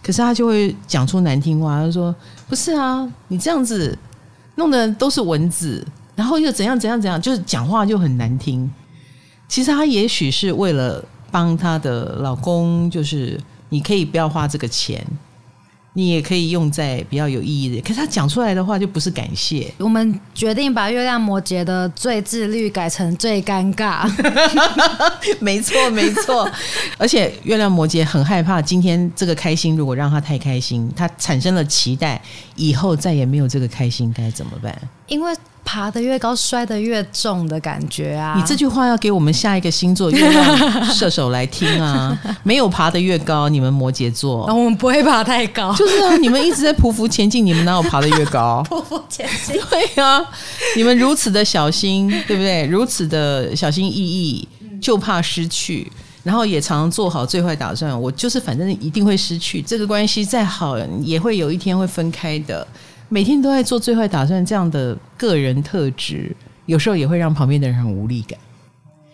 [0.01, 2.13] 可是她就会讲出难听话，她说
[2.49, 3.95] ：“不是啊，你这样子
[4.55, 8.67] 弄的都是蚊子，然后又怎样怎样怎样，就是讲话就很难听。
[9.47, 13.39] 其实她也许是为了帮她的老公，就是
[13.69, 15.05] 你可以不要花这个钱。
[15.97, 19.73] 你也可以用在比较有意义的，可是他讲出来的话就不是感谢。
[19.79, 24.07] 我们决定把月亮摩羯的最自律改成最尴尬。
[25.41, 26.47] 没错，没错。
[26.99, 32.21] 而且月亮摩羯很害怕今天这个开心，如果让他太开心，他产生了期待，
[32.55, 34.79] 以后再也没有这个开心，该怎么办？
[35.07, 35.33] 因为。
[35.67, 38.36] 爬得越高，摔得越重的感觉啊！
[38.38, 42.17] 你这句话要给我们下一个星座月亮射手来听啊！
[42.41, 45.73] 没有爬得越高，你们摩羯座，我们不会爬太高。
[45.73, 48.63] 就是啊，你们一直在匍匐前进，你们哪有爬得越高？
[48.69, 50.23] 匍匐前进，对啊，
[50.77, 52.65] 你们如此的小心，对不对？
[52.67, 54.47] 如此的小心翼翼，
[54.80, 55.91] 就怕失去，
[56.23, 58.01] 然后也常常做好最坏打算。
[58.01, 62.65] 我就是反正一定会失去这个关系，再好也会有一天会分开的。
[63.09, 68.37] 每天都在做最坏打算，这样的个人特质，有时候也会让旁边的人很无力感，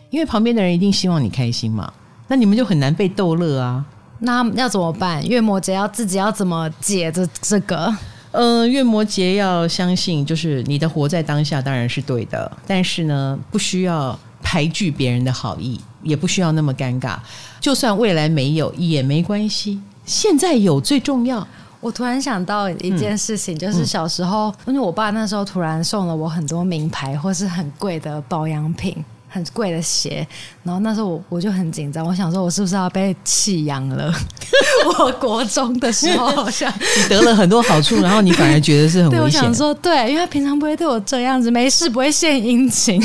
[0.09, 1.93] 因为旁边的人一定希望你开心嘛，
[2.27, 3.85] 那你们就很难被逗乐啊。
[4.19, 5.23] 那要怎么办？
[5.27, 7.93] 月摩羯要自己要怎么解这这个？
[8.31, 17.17] 嗯，月摩羯要相信，就是你的活在当下当然是对的，但是呢，不需要排拒别人的好意，也不需要那么尴尬。
[17.59, 21.47] 就算未来没有也没关系，现在有最重要。
[21.83, 28.95] 我突然想到一件事情，嗯、就是小时候，因为我爸那时候突然送了我很多名牌或是很贵的保养品、
[29.27, 30.25] 很贵的鞋，
[30.63, 34.13] 然后那时候我我就很紧张，我想说我是不是要被弃养了？
[34.97, 39.19] 我国中的时候好像你得了很多好处，然后你反而觉得是很危险。
[39.19, 43.03] 对，我想说，对，因为他平常不会对我这样子，没事不会献殷勤。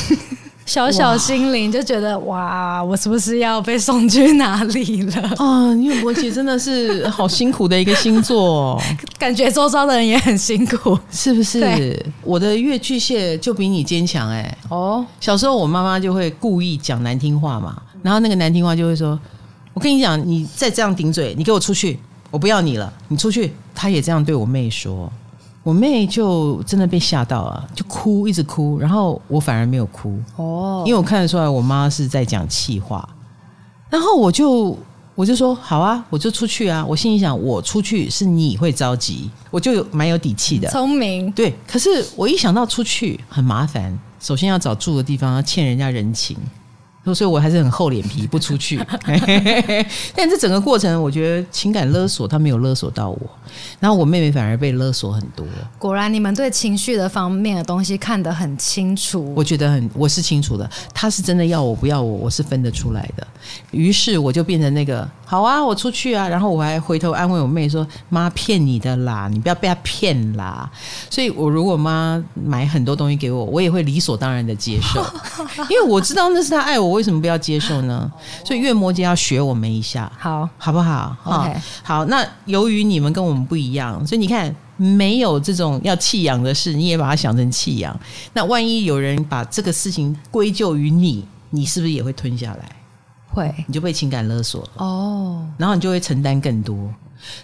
[0.68, 5.22] 小小心灵就觉得哇，我是不是要被送去哪里了？
[5.38, 8.78] 啊，因为摩羯真的是好辛苦的一个星座，
[9.18, 11.98] 感觉周遭的人也很辛苦，是不是？
[12.22, 14.58] 我的月巨蟹就比你坚强哎。
[14.68, 19.18] 哦，小时候我妈妈就会故意讲难听话嘛，然后那个难听话就会说
[19.72, 21.98] ：“我跟你讲，你再这样顶嘴，你给我出去，
[22.30, 25.10] 我不要你了，你出去。”她也这样对我妹说。
[25.68, 33.06] 我妹就真的被吓到了，就哭，一直哭，然后我反而没有哭哦，因为我看得出来我妈是在讲气话，
[33.90, 34.74] 然后我就
[35.14, 46.34] 我就说好啊，我就出去啊，我心里想我出去是你会着急，我就有蛮有底气的，聪明，对，可是我一想到出去很麻烦，首先要找住的地方，要欠人家人情。
[47.04, 48.78] 所以，我还是很厚脸皮不出去。
[50.14, 53.20] 但这整个过程，我觉得情感勒索他没有勒索到我，
[53.80, 55.46] 然后我妹妹反而被勒索很多。
[55.78, 59.32] 果然，你们对情绪的方面的东西看得很清楚。
[59.34, 60.68] 我觉得很，我是清楚的。
[60.92, 63.26] 他是真的要我不要我，我是分得出来的。
[63.70, 66.26] 于是我就变成那个好啊，我出去啊。
[66.26, 70.68] 然后我还回头安慰我妹说：“妈骗你的啦，你不要被他骗啦。”
[71.10, 75.04] 所以，我如果妈买很多东西给我，我也会理所当然的接受，
[75.68, 76.92] 因为我知道那是她爱我。
[76.92, 78.10] 为什么不要接受呢？
[78.42, 82.06] 所以月摩羯要学我们一下，好，好不好？OK，好。
[82.06, 87.94] 那由于你们跟我们不一样，所以你看，没有这种要弃养的事，你也把它想成弃养。
[88.32, 92.77] 那万一有人把这个事情归咎于你，你是不是也会吞下来？
[93.30, 95.46] 会，你就被情感勒索了哦。
[95.56, 96.76] 然后你就会承担更多。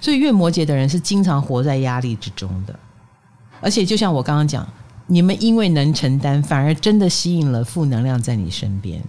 [0.01, 2.75] 所以月摩羯的人是经常活在压力之中的，
[3.61, 4.67] 而且就像我刚刚讲，
[5.07, 9.03] 你们因为能承担，反而真的吸引了负能量在你身边。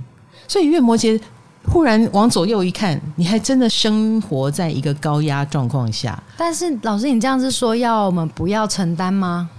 [0.48, 1.22] 所以月摩羯
[1.68, 6.22] 忽然往左右一看，你还真的生活在一个高压状况下。
[6.36, 9.50] 但是老师，你这样子说，要我们不要承担吗？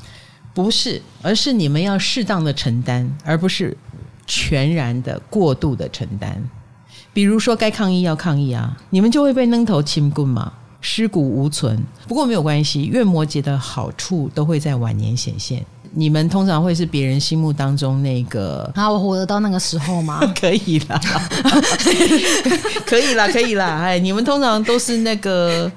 [0.52, 3.76] 不是，而是你们要适当的承担，而不是
[4.26, 6.42] 全然的过度的承担。
[7.16, 10.52] 比如说，该抗议要抗议啊，你们就会被扔头轻棍嘛，
[10.82, 11.82] 尸骨无存。
[12.06, 15.64] 不过没有关系，月摩羯的好处都会在晚年显现。
[15.94, 18.70] 你们通常会是别人心目当中那个……
[18.74, 20.20] 啊，我活得到那个时候吗？
[20.38, 21.00] 可以啦，
[22.84, 23.78] 可以啦，可以啦。
[23.80, 25.72] 哎，你们通常都是那个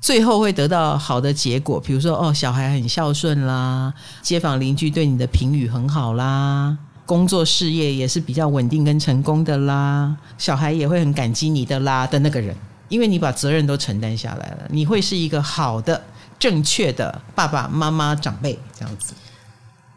[0.00, 12.56] 最后会得到好的结果，比如说哦，小孩很孝顺啦，街坊邻居对你的评语很好啦，工作事业也是比较稳定跟成功的啦，小孩也会很感激你的啦的那个人，
[12.88, 16.02] 因为你把责任都承担下来了，你会是一个好的、
[16.38, 19.12] 正确的爸爸妈妈、长辈这样子。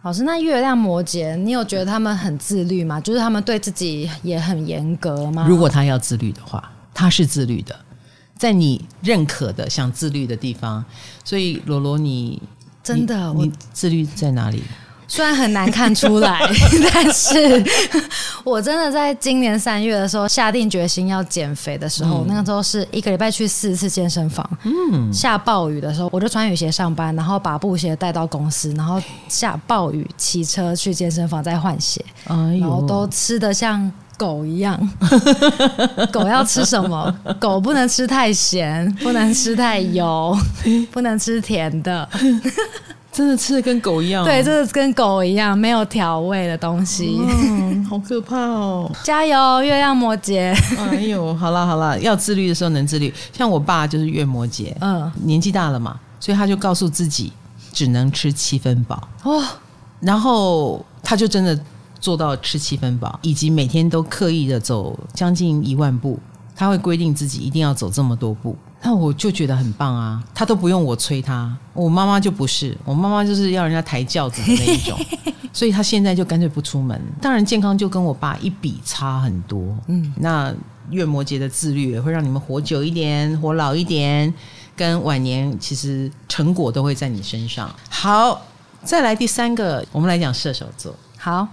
[0.03, 2.99] 老师，那月亮摩羯，你有觉得他们很自律吗？
[3.01, 5.45] 就是他们对自己也很严格吗？
[5.47, 7.75] 如果他要自律的话，他是自律的，
[8.37, 10.83] 在你认可的想自律的地方。
[11.25, 12.41] 所以罗罗，你
[12.83, 14.63] 真的，你，你自律在哪里？
[15.07, 16.39] 虽然很难看出来，
[16.93, 17.63] 但是
[18.43, 24.47] 我真的在今年三月的时候下定决心要减肥的时候，嗯、那个时候是一个礼拜去四次健身房。
[24.63, 32.03] 嗯，下暴雨的时候，我就穿雨鞋上班，然后把布鞋带到公司，然后下暴雨骑车去健身房再换鞋。
[32.25, 34.77] 然后都吃的像狗一样。
[36.11, 37.13] 狗要吃什么？
[37.39, 40.37] 狗不能吃太咸，不能吃太油，
[40.91, 42.07] 不能吃甜的。
[43.17, 44.23] 真的吃的跟狗一样。
[44.23, 48.91] 哦，对，真的跟狗一样，没有调味的东西，嗯，好可怕哦！
[49.03, 50.55] 加油，月亮摩羯。
[50.77, 53.11] 哎呦，好了好了，要自律的时候能自律。
[53.33, 57.33] 像我爸就是月摩羯，嗯，年纪大了嘛，所以他就告诉自己
[57.73, 59.43] 只能吃七分饱哦，
[59.99, 61.59] 然后他就真的
[61.99, 66.19] 做到吃七分饱，以及每天都刻意的走将近一万步，
[66.55, 68.55] 他会规定自己一定要走这么多步。
[68.81, 71.55] 那我就觉得很棒啊，他都不用我催他。
[71.73, 74.97] 我妈妈就不是，我妈妈就是要人家抬轿子的那一种，
[75.51, 76.99] 所以他现在就干脆不出门。
[77.21, 79.75] 当然健康就跟我爸一比差很多。
[79.87, 80.53] 嗯，那
[80.91, 84.33] 月摩羯的自律也会让你们活久一点，活老一点，
[84.75, 87.69] 跟晚年其实成果都会在你身上。
[87.89, 88.41] 好，
[88.83, 90.95] 再来第三个，我们来讲射手座。
[91.17, 91.47] 好。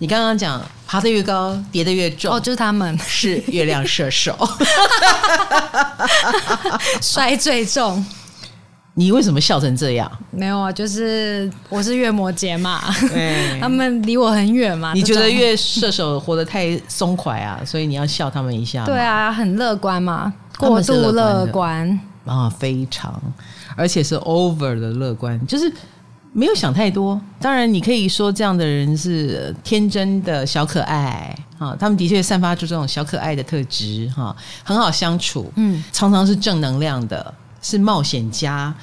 [0.00, 4.36] 你刚刚讲爬得越高，跌得越重，哦，就是他们是月亮射手，
[7.00, 8.04] 摔最重。
[8.96, 10.10] 你为什么笑成这样？
[10.30, 12.80] 没有啊，就是我是月摩羯嘛，
[13.60, 14.92] 他们离我很远嘛。
[14.94, 18.84] 你觉得月射手活得太松快啊，所以你要笑他们一下？
[18.84, 23.20] 对啊，很乐观嘛，过度乐观啊，非常，
[23.76, 25.72] 而且是 over 的乐观，就是。
[26.36, 38.74] 没有想太多，当然你可以说这样的人是天真的小可爱啊，他们的确散发出这种小可爱的特质哈，很好相处，嗯，常常是正能量的，是冒险家，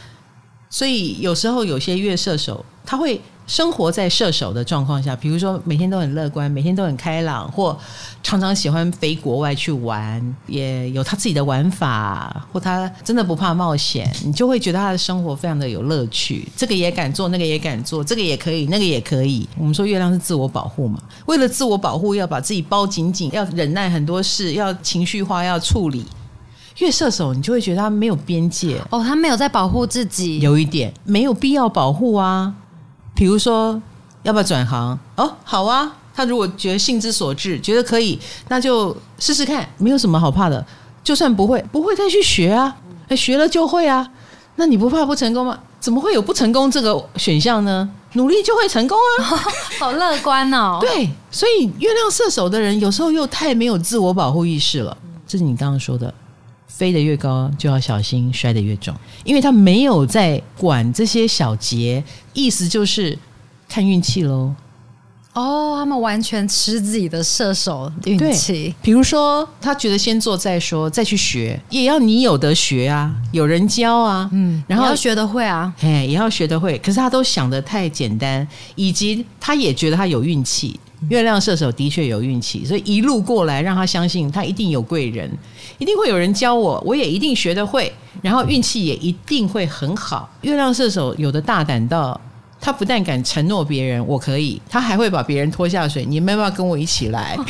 [0.70, 3.22] 所以有时候有些月射手他会。
[3.52, 7.78] 生活在射手的状况下，比如说每天都很乐观，每天都很开朗，或
[8.24, 16.48] 常常喜欢飞国外去玩，也有他自己的玩法，或他真的不怕冒险，你就会觉得他的生活非常的有乐趣。
[16.56, 19.46] 这个也敢做，那个也敢做，这个也可以，那个也可以。
[19.58, 26.06] 我们说月亮是自我保护嘛，为了自我保护，要把自己包紧紧，要忍耐很多事，要情绪化，要处理。
[26.80, 32.56] 月射手，你就会觉得他没有边界哦，他没有在保护自己，有一点没有必要保护啊。
[33.14, 33.82] 比如说，
[34.24, 34.98] 要不要转行？
[35.16, 35.98] 哦，好啊。
[36.14, 38.20] 他如果觉得兴之所至，觉得可以，
[38.50, 40.64] 那就试试看，没有什么好怕的。
[41.04, 42.76] 就算不会，不会再去学啊，
[43.16, 44.06] 学了就会啊。
[44.58, 45.58] 那你不怕不成功吗？
[45.80, 47.90] 怎么会有不成功这个选项呢？
[48.14, 49.32] 努力就会成功啊！
[49.32, 49.40] 哦，
[49.80, 50.80] 好乐观哦。
[50.84, 54.96] 对，所以月亮射手的人有时候又太没有自我保护意识了。
[55.26, 56.14] 这是你刚刚说的。
[56.74, 62.04] 飞得越高，就要小心摔得越重，因为他没有在管这些小节，
[62.34, 63.18] 意思就是
[63.70, 64.56] 看运气喽。
[65.34, 68.74] 哦，他们完全吃自己的射手运气。
[68.82, 76.78] 比如说，他觉得先做再说，再去学，也要你有得学啊，有人教啊，嗯，然后要学得会啊，哎，也要学得会。
[76.80, 80.78] 可是他都想得太简单，以及他也觉得他有运气。
[81.10, 85.30] 月亮射手的确有运气，所以一路过来让他相信他一定有贵人，
[85.78, 90.30] 一定会有人教我，我也一定学得会，然后运气也一定会很好。
[90.42, 92.20] 月亮射手有的大胆到，
[92.60, 97.36] 他不但敢承诺别人我可以，他还会把别人拖下水，你没办法跟我一起来。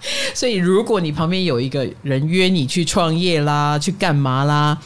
[0.32, 4.78] 所以如果你旁边有一个人约你去创业啦，去干嘛啦，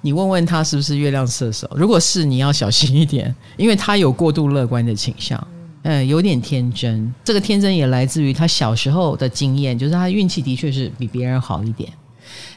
[0.00, 5.46] 你问问他是不是月亮射手，如果是，你要小心一点，因为他有过度乐观的倾向。
[5.82, 7.12] 嗯，有点天真。
[7.24, 11.90] 这个天真也来自于他小时候的经验，就是他运气的确是比别人好一点。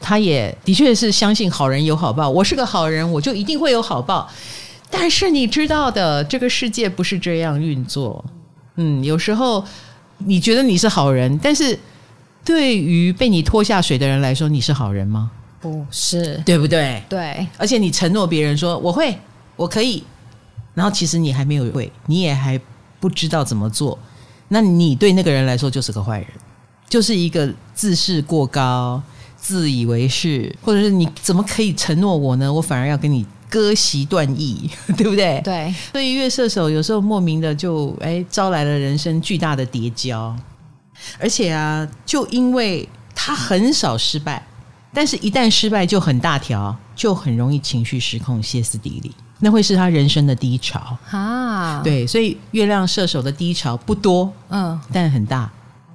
[0.00, 4.30] 他也的确是相信好人有好报，我是个好人，我就一定会有好报。
[4.88, 8.24] 但是你知道的，这个世界不是这样运作。
[8.76, 9.64] 嗯，有时候
[10.18, 11.76] 你觉得你是好人，但是
[12.44, 15.32] 对于被你拖下水的人来说，你是好人吗？
[15.60, 17.02] 不是，对不对？
[17.08, 17.44] 对。
[17.58, 19.18] 而且你承诺别人说我会，
[19.56, 20.04] 我可以，
[20.74, 22.58] 然后其实你还没有会，你也还。
[23.06, 23.96] 不知道怎么做，
[24.48, 26.26] 那你对那个人来说就是个坏人，
[26.88, 29.00] 就是一个自视过高、
[29.36, 32.52] 自以为是，或者是你怎么可以承诺我呢？
[32.52, 35.40] 我反而要跟你割席断义， 对不对？
[35.44, 35.72] 对。
[35.92, 40.34] 所以月射手有时候莫名的就哎招来了人生巨大的叠交，
[41.20, 44.44] 而且啊，就因为他很少失败，
[44.92, 49.12] 但是一旦失败就很大条，就很容易情绪失控、歇斯底里。
[49.40, 51.82] 那会是他人生的低潮啊！
[51.82, 55.50] 对，所以月亮射手的低潮不多，嗯，但很大。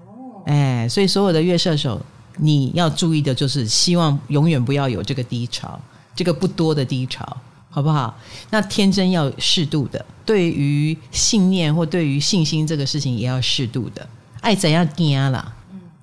[0.06, 2.02] 哦，哎，所以所有的月射手，
[2.38, 5.80] 你要注意的就是，希望永远不要有这个低潮，
[6.16, 7.38] 这个不多的低潮。
[7.74, 8.14] 好不好？
[8.50, 14.06] 那天真要适度的，对于信念或对于信心这个事情也要适度的。
[14.42, 15.54] 爱怎样惊啦？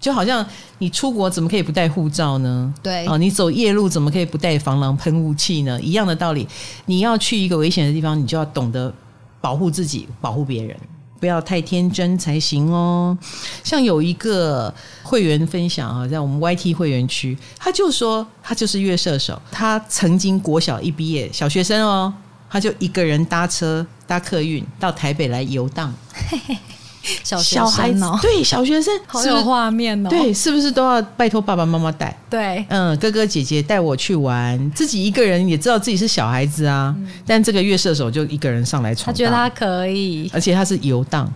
[0.01, 0.47] 就好像
[0.79, 2.73] 你出国怎么可以不带护照呢？
[2.83, 5.81] 对，哦，你走夜路怎么可以不带防狼喷雾器呢？
[5.83, 6.47] 一样的道理，
[6.87, 8.95] 你要去一个危险的地方，你就要懂得
[9.41, 10.77] 保护自己，保护别人，
[11.19, 13.19] 不要太天真才行哦。
[13.65, 14.73] 像有一个
[15.03, 22.15] 会员分享啊，在我们 YT 会员区，他就说他就是月射手，他曾经国小一毕业，小学生哦，
[22.49, 25.93] 他就一个人搭车搭客运到台北来游荡。
[27.25, 30.09] 小学生哦，对小学生好有画面哦。
[30.11, 32.17] 对，是不是都要拜托爸爸妈妈带？
[32.31, 36.95] 对，嗯，哥哥姐姐带我去玩，自己一个人也知道自己是小孩子啊。
[36.99, 41.33] 嗯、但这个月射手就一个人上来闯，他觉得他可以，而且他是游荡。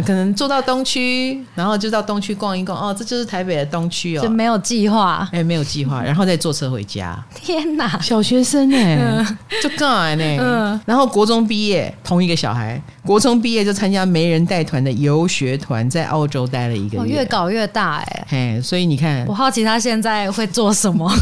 [0.00, 2.78] 可能坐到东区，然后就到东区逛一逛。
[2.78, 7.22] 哦，这就是台北的东区哦，就没有计划，哎，没有计划， 然后再坐车回家。
[7.34, 10.38] 天哪，小学生哎，嗯、就干嘛呢？
[10.40, 18.26] 嗯，然后国中毕业，同一个小孩，国中毕业就参加没人带团的游学团，在澳洲待了一个月，哦、越搞越大哎。
[18.28, 21.12] 嘿，所以你看，我好奇他现在会做什么，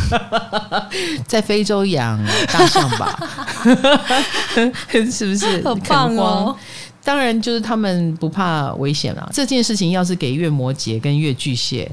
[1.27, 3.19] 在非洲养大象吧？
[5.11, 5.61] 是不是？
[5.67, 6.57] 很棒哦。
[7.03, 9.31] 当然，就是他们不怕危险了。
[9.33, 11.91] 这件事情要是给月摩羯跟月巨蟹，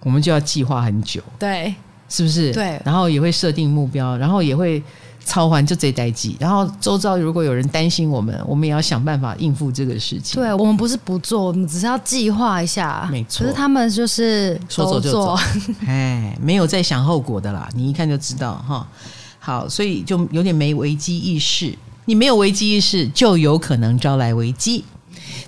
[0.00, 1.20] 我们就要计划很久。
[1.38, 1.74] 对，
[2.08, 2.52] 是不是？
[2.52, 2.80] 对。
[2.84, 4.82] 然后也会设定目标，然后也会
[5.22, 6.34] 操环就这代际。
[6.40, 10.40] 然后周遭如果有人担心我们，我们也要想办法应付这个事情。
[10.42, 13.06] 对，我们不是不做，我们只是要计划一下。
[13.12, 13.44] 没错。
[13.44, 15.38] 可是他们就是说走就走，
[15.86, 17.68] 哎， 没有在想后果的啦。
[17.74, 18.88] 你一看就知道哈。
[19.38, 21.76] 好，所以就有点没危机意识。
[22.08, 24.82] 你没有危机意识，就有可能招来危机。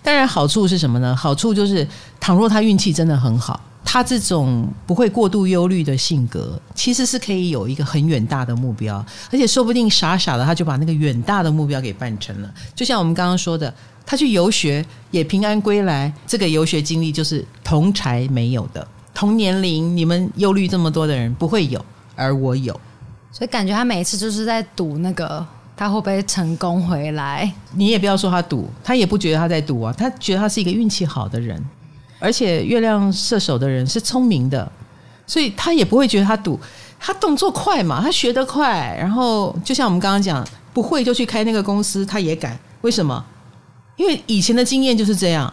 [0.02, 1.16] 当然，好处是什么呢？
[1.16, 1.88] 好处就是，
[2.20, 9.02] 倘若他运气真的很好，他这种不会过度忧虑的性格，其实是可以有一个很远大的目标，
[9.32, 12.54] 而且说不定傻傻的他就把那个远大的目标给办成了。
[12.74, 21.82] 就像我们刚刚说的，他去游学也平安归来，这个游学经历就是同才没有的，同年龄你们忧虑这么多的人不会有，
[22.14, 22.78] 而我有，
[23.32, 25.46] 所以感觉他每一次就是在赌那个。
[25.80, 27.50] 他会不会成功回来？
[27.72, 31.58] 你也不要说他赌，他也不觉得他在赌啊，他觉得他是一个运气好的人，
[32.18, 34.70] 而且月亮射手的人是聪明的，
[35.26, 36.60] 所以他也不会觉得他赌。
[36.98, 42.54] 他动作快嘛，他学得快，然后就像我们刚刚讲，不会就去开那个公司，他也敢。
[42.82, 43.24] 为什么？
[43.96, 45.50] 因为以前的经验就是这样，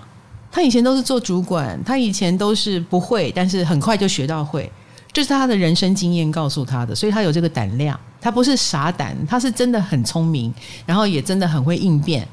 [0.52, 4.70] 他以前都是做主管，他以前都是不会，但是很快就学到会。
[5.18, 8.00] 这是他的人生经验告诉他的，所以他有这个胆量。
[8.22, 10.54] 他不是傻胆，他是真的很聪明，
[10.86, 12.28] 然后也真的很会应变。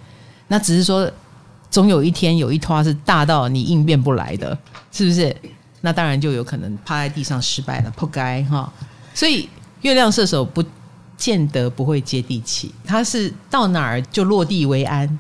[0.49, 1.11] 那只是说，
[1.71, 4.59] 总有一天有一坨是大到你应变不来的，
[4.93, 5.35] 是不是？
[5.81, 8.71] 那当然就有可能趴在地上失败了，扑街哈。
[9.15, 9.49] 所以
[9.81, 10.63] 月亮射手不
[11.17, 15.19] 见得不会接地气，他是到哪儿就落地为安。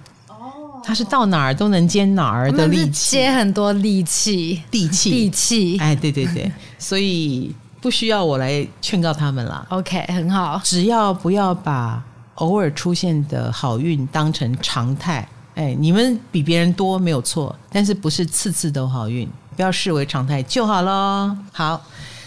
[0.85, 5.79] 哦，他是到哪儿都能接哪儿的力气，接很多力气，地气，地气。
[5.79, 6.51] 哎，对对对。
[6.79, 9.67] 所以不需要我来劝告他们了。
[9.71, 10.61] OK，很好。
[10.63, 12.03] 只要不要把
[12.37, 15.27] 偶尔出现的好运当成常态。
[15.55, 21.35] 哎，你们比别人多没有错，但是不是次次都好运，不要视为常态就好喽。
[21.53, 21.81] 好，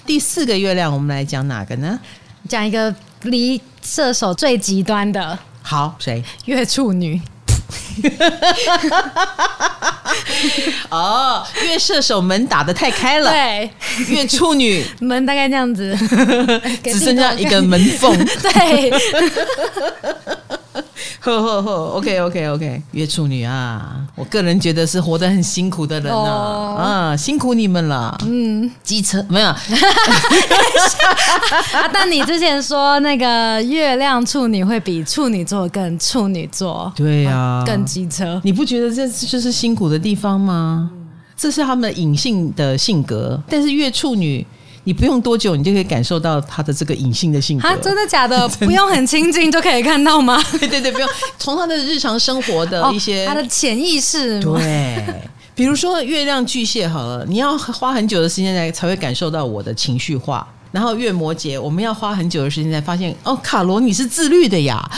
[0.06, 2.00] 第四个月亮我们来讲哪个呢？
[2.48, 5.38] 讲一个离射手最极端的。
[5.62, 6.24] 好，谁？
[6.46, 7.22] 月处女。
[10.90, 13.70] 哦，月射手门打得太开了，对，
[14.08, 14.86] 月处女。
[15.00, 15.98] 门大概这样子，
[16.84, 18.92] 只剩下一个门缝， 对。
[21.20, 26.80] 呵呵呵，OK OK OK，月处女啊，我个人觉得是活得很辛苦的人呐、啊，oh.
[26.80, 28.18] 啊，辛苦你们了。
[28.26, 29.48] 嗯，机车 没有。
[29.48, 29.58] 啊，
[31.94, 40.90] 但你之前说那个月亮处女会比处女座更处女座，对呀、啊，更机车，你不觉得这就是辛苦的地方吗？
[40.94, 44.46] 嗯、这是他们隐性的性格，但是月处女。
[44.88, 47.68] 你不用多久，你就可以感受到他的这个隐性的性格。
[47.68, 48.48] 啊真的假 的？
[48.60, 50.42] 不用很亲近就可以看到吗？
[50.58, 54.40] 对对对，不用从他的日常生活的一些，哦、他的潜意识。
[54.40, 55.04] 对，
[55.54, 60.48] 比如说月亮巨蟹好了，你要花很久的时间来才会感受到我的情绪化。
[60.72, 64.90] 然后月摩羯，我们要花很久的时间才发现，哦，卡罗你是自律的呀。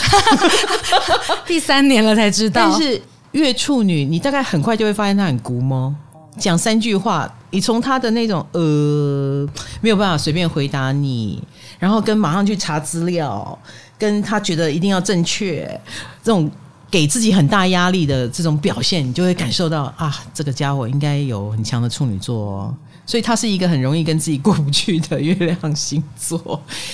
[1.47, 2.69] 第三年了才知道。
[2.69, 5.91] 但是月处女，你大概很快就会发现他很龟毛。
[6.39, 9.47] 讲三句话，你从他的那种呃
[9.81, 11.43] 没有办法随便回答你，
[11.77, 13.57] 然后跟马上去查资料，
[13.97, 15.79] 跟他觉得一定要正确，
[16.23, 16.49] 这种
[16.89, 22.73] 给自己很大压力的这种表现，你就会感受到啊，这个家伙应该有很强的处女座。
[23.09, 26.39] 所以他是一个很容易跟自己过不去的月亮星座。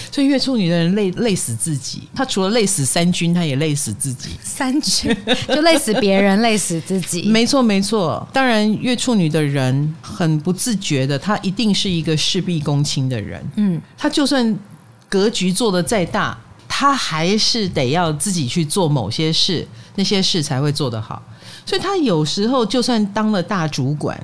[0.10, 4.30] 所以月处女的人累累死自己，他除了累死三军，他也累死自己。
[4.42, 5.14] 三军
[5.50, 7.24] 就累死别人，累死自己。
[7.24, 8.26] 没错，没错。
[8.32, 13.44] 当然，月处女的人很不自觉的，他一定是一个事必躬亲的人。
[13.58, 14.58] 嗯，他就算
[15.10, 16.38] 格局做的再大。
[16.68, 21.22] 他还是得要自己去做某些事，那些事才会做得好。
[21.66, 24.22] 所以他有时候就算当了大主管，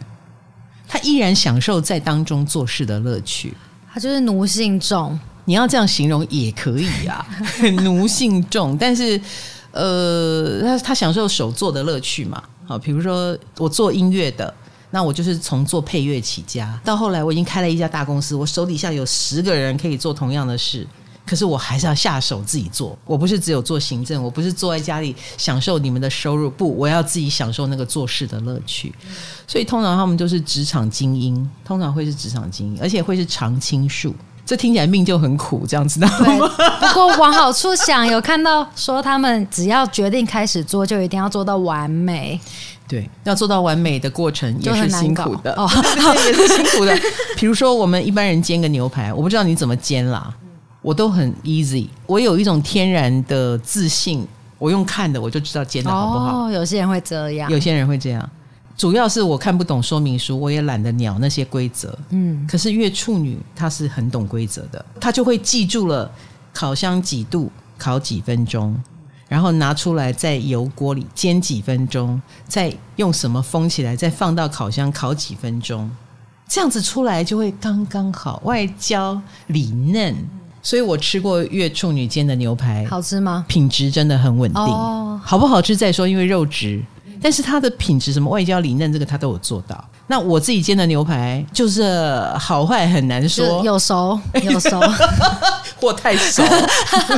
[0.92, 3.54] 他依然享受在当中做事的乐趣。
[3.94, 7.26] 他就是奴性重，你要这样形容也可以啊，
[7.82, 8.78] 奴性重。
[8.78, 9.20] 但是，
[9.72, 12.44] 呃，他他享受手做的乐趣嘛。
[12.66, 14.54] 好，比如说我做音乐的，
[14.90, 20.86] 那我就是从做配乐起家，到后来我已经开了一家大公司，我手底下有十个人可以做同样的事。
[21.26, 28.94] 可是我还是要下手自己做，我不是只有做行政，我不是坐在家里享受你们的收入，不，我要自己享受那个做事的乐趣。
[29.48, 34.14] 所以通常他们都是职场精英，通常会是职场精英，而且会是常青树。
[34.44, 36.08] 这听起来命就很苦，这样子的。
[36.08, 42.38] 不过往好处想，有看到说他们只要决定开始做，就一定要做到完美。
[42.88, 45.70] 对，要做到完美的过程也是辛苦的哦，
[46.28, 46.94] 也是辛苦的。
[47.38, 50.34] 比如说我们一般人煎个牛排，我不知道你怎么煎啦。
[50.82, 54.28] 我都很 easy，我有一种天然的自信，
[54.58, 56.46] 我用看的我就知道煎的好不好。
[56.46, 58.30] 哦，有些人会这样，有些人会这样，
[58.76, 61.96] 主要是我看不懂说明书，我也懒得鸟那些规则。
[62.10, 66.12] 嗯，可是月处女她是很懂规则的，她就会记住了
[66.52, 68.76] 烤箱几度，烤几分钟，
[69.28, 75.90] 然后拿出来在油锅里煎几分钟，再用什么封起来，再放到烤箱烤几分钟，
[76.48, 80.16] 这样子出来就会刚刚好，外焦里嫩。
[80.62, 83.44] 所以我吃过月处女煎的牛排，好吃吗？
[83.48, 86.82] 品质真的很稳定，哦、好不好吃再说，因为肉质。
[87.24, 89.84] 但是它的品质，什么外焦里嫩，这个它都有做到。
[90.08, 94.80] 那我自己煎的牛排，就是好坏很难说，有熟有熟，
[95.80, 96.44] 或太熟。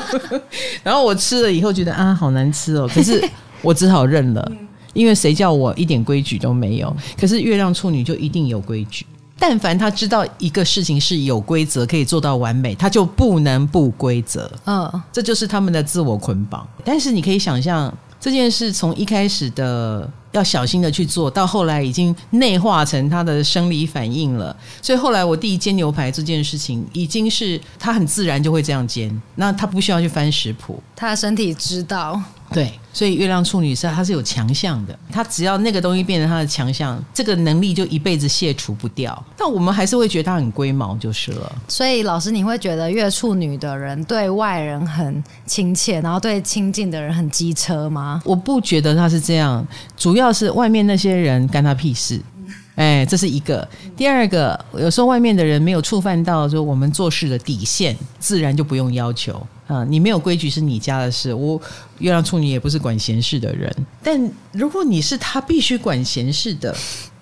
[0.84, 2.90] 然后我吃了以后觉得啊，好难吃哦。
[2.94, 3.24] 可是
[3.62, 4.52] 我只好认了，
[4.94, 6.94] 因为谁叫我一点规矩都没有。
[7.18, 9.06] 可是月亮处女就一定有规矩。
[9.46, 14.50] 但凡他知道一个事情是有规则可以做到完美，他就不能不规则。
[14.64, 16.66] 嗯，这就是他们的自我捆绑。
[16.86, 24.56] 但是你可以想象，这件事从一开始的要小心的去做到后来已经内化成他的生理反应了。
[24.82, 32.18] 所以后来我弟煎牛排这件事情，已经是他很自然就会这样煎，那他不需要去翻食谱，他的身体知道。
[32.54, 39.26] 对，所以月亮处女是它是有强项的，它只要那个东西变成它的强项，这个能力就一辈子卸除不掉。
[39.38, 41.56] 但我们还是会觉得它很龟毛就是了。
[41.68, 48.22] 所以老师，你会觉得月处女的人对外人很亲切，然后对亲近的人很机车吗？
[48.26, 49.66] 我不觉得他是这样，
[49.98, 52.22] 主要是外面那些人干他屁事。
[52.76, 53.68] 哎，这是一个。
[53.96, 59.84] 第二个，有时候外面的人没有触犯到说我们做事的底线，自然就不用要求啊。
[59.90, 61.60] 你没有规矩是你家的事，我
[62.00, 63.74] 月亮处女也不是管闲事的人。
[64.04, 66.76] 但如果你是他必须管闲事的。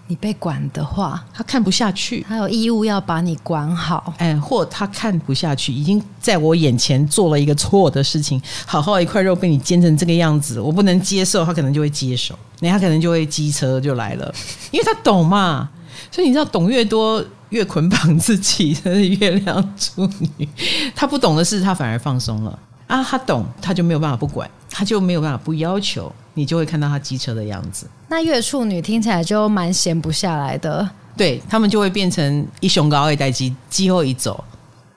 [0.08, 4.14] 你被管的话，他看不下去，他有义务要把你管好。
[4.18, 14.36] 哎，或他看不下去，已经在我眼前做了一个错的事情，好好一块肉被你煎成这个样子，我不能接受，他可能就会接手，那他可能就会机车就来了，
[14.72, 15.70] 因为他懂嘛。
[16.12, 20.48] 所以你知道，懂越多越捆绑自己，真是月亮处女。
[20.96, 23.04] 他不懂的事，他反而放松了啊。
[23.04, 26.12] 他懂，他就没有办法不管，他就没有办法不要求。
[26.34, 27.86] 你就会看到他机车的样子。
[28.08, 34.42] 那月处女听起来就蛮闲不下来的，对他们就会变成一雄高二代机，机后一走。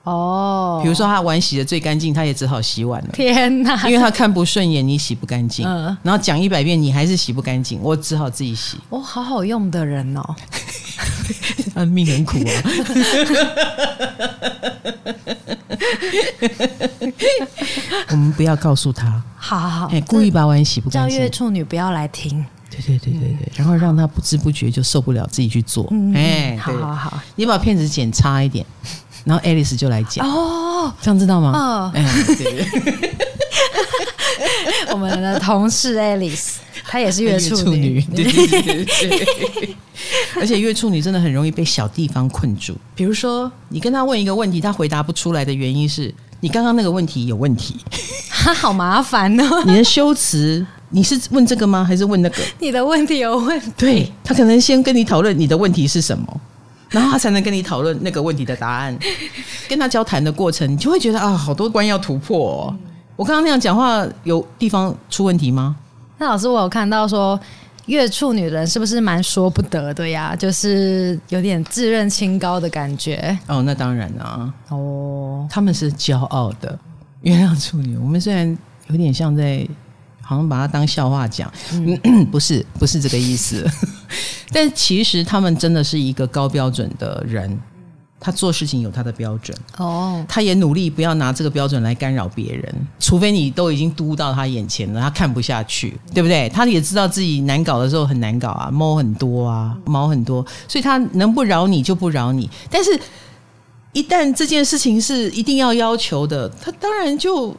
[0.05, 3.09] 哦，比如说他碗洗的最干净，他也只好洗碗了。
[3.11, 3.87] 天哪！
[3.89, 8.77] 因为他看不顺眼你洗不干净，嗯，然后讲一百遍你还是洗不干净，我只好自己洗。
[8.89, 10.23] 哦，好好用的人哦，
[11.73, 12.61] 他 命很苦啊。
[18.11, 22.45] 我们不要告诉他，好好好，哎，故意把碗洗不干净，叫月处女不要来听。
[22.69, 25.87] 对对对对对，嗯、然后让他不知不觉就受不了，自己去做。
[25.91, 28.65] 嗯，哎，好好好，你把片子剪差一点。
[29.25, 31.51] 然后 Alice 就来讲哦，这样知道吗？
[31.53, 32.05] 哦，哎，
[32.37, 32.65] 对，
[34.93, 36.53] 我们的同事 Alice，
[36.87, 39.75] 她也是月处女，对对对对，
[40.39, 42.75] 而且月处女真的很容易被小地方困住。
[42.93, 47.75] 比如说，你跟他问一个问题，他回答不出来的原因是你刚刚那个问题有问题，
[48.29, 49.63] 他 好麻烦哦。
[49.65, 51.83] 你的修辞，你是问这个吗？
[51.83, 52.43] 还是问那个？
[52.59, 56.41] 你的问题有问题，对，他可能先跟你讨论你的问题是什么。
[56.89, 58.97] 然后他才能跟你讨论那个问题的答案，
[59.67, 62.75] 跟他交谈的过程，你就会觉得啊，好多关要突破哦。
[63.15, 65.75] 我刚刚那样讲话，有地方出问题吗？
[66.17, 67.39] 那老师，我有看到说，
[67.87, 70.35] 月处女人是不是蛮说不得的呀？
[70.35, 73.37] 就是有点自认清高的感觉。
[73.47, 74.53] 哦，那当然啊。
[74.69, 76.77] 哦，他们是骄傲的。
[77.21, 78.57] 月亮处女，我们虽然
[78.87, 79.67] 有点像在，
[80.25, 83.63] 好像把它当笑话讲，嗯， 不是，不是这个意思。
[84.51, 87.59] 但其实他们真的是一个高标准的人。
[88.17, 90.25] 他做事情有他的标准哦，oh.
[90.27, 96.49] 他也努力不要拿这个标准来干扰别人，除非你都已经嘟到他眼前了，他看不下去，对不对？
[96.49, 102.49] 他也知道自己难搞的时候很难搞啊，猫很多啊，毛很多，所以他能不饶你就不饶你。
[102.71, 102.99] 但是，
[103.93, 107.55] 一旦这件事情是一定要要求的，他当然就……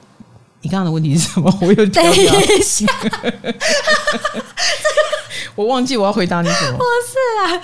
[0.66, 1.48] 你刚刚的问题是什么？
[1.62, 2.92] 我有等一下，
[5.54, 6.76] 我忘记我要回答你什么。
[6.76, 7.62] 不是啊，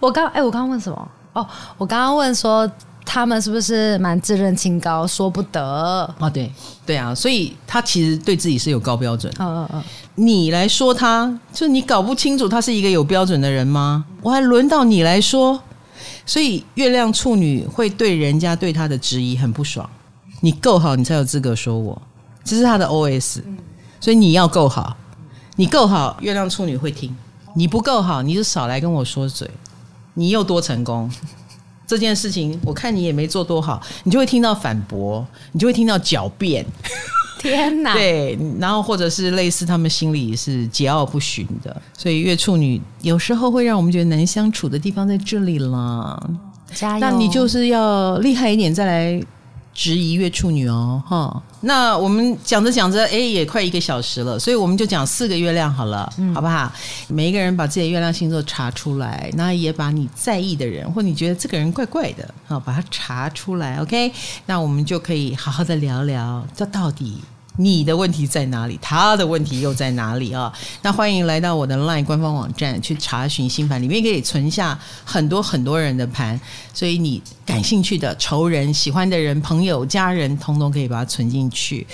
[0.00, 1.08] 我刚哎，我刚刚问什么？
[1.34, 1.46] 哦，
[1.76, 2.66] 我刚刚问说
[3.04, 6.50] 他们是不是蛮自认清高，说不得哦，对
[6.86, 9.30] 对啊，所以他其实对自己是有高标准。
[9.38, 9.84] 嗯嗯嗯，
[10.14, 14.06] 你来说他，就你搞不清楚他是一个有标准的人吗？
[14.22, 15.62] 我还轮到你来说，
[16.24, 19.86] 所以月亮处女会对人家对他的质疑很不爽。
[20.40, 22.00] 你够好，你才有资格说我，
[22.48, 23.42] 这是他的 OS。
[24.00, 24.96] 所以你要够好，
[25.56, 27.10] 你够好，月亮处女会听；
[27.54, 29.50] 你不够好，你就少来跟我说嘴。
[30.14, 31.10] 你又多成功，
[31.86, 36.64] 这件事情我看你也没做多好，你就会听到反驳，你就会听到狡辩。
[37.40, 37.92] 天哪！
[37.92, 46.30] 对，然后或者是类似他们心里是桀骜不驯的，所以月处女有时候会让我们觉得难相处的地方在这里了。
[46.72, 47.00] 加油！
[47.00, 49.20] 那你就是要厉害一点再来。
[49.78, 56.72] 质疑月处女哦，哈，那我们讲着讲着，哎，也快一个小时了，所以我们就讲四个月亮好了，嗯、好不好？
[57.06, 64.12] 每一个人把自己的月亮星座查出来，那也把你在意的人，或你觉得这个人怪怪的，好，把它查出来，OK？
[64.46, 67.18] 那我们就可以好好的聊聊，这到底。
[67.60, 68.78] 你的问题在哪里？
[68.80, 70.52] 他的问题又在哪里啊？
[70.80, 76.40] 那欢迎来到我的 LINE 官方网站去查询星盘，里面可以存下很多很多人的盘，
[76.72, 81.84] 所以你感兴趣的仇人、喜欢的人、朋友、家人，通通可以把它存进去，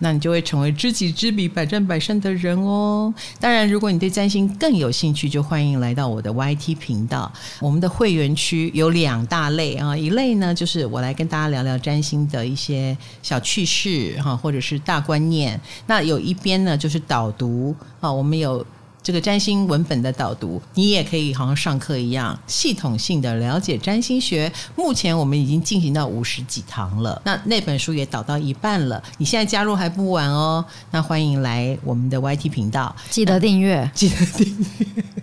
[0.00, 3.12] 那你就会成为知己知彼、百战百胜的人哦。
[3.40, 7.32] 当然，如果你对占星更有兴趣，就欢迎来到我的 YT 频道。
[7.60, 15.13] 我们的会员区有两大类啊，一类呢就是我来跟大家聊聊占星的一些小趣事哈，或者是大观。
[15.14, 18.66] 观念，那有一边呢，就是导读啊，我们有
[19.00, 24.52] 这个占星文本的导读，你也可以好像上课一样，系统性的了解占星学。
[24.74, 30.64] 目前我们已经进行到五十几堂了，那那本书也导到一半了，你现在加入还不晚哦。
[30.90, 34.66] 那欢迎来我们的 YT 频道，记得订阅， 记得订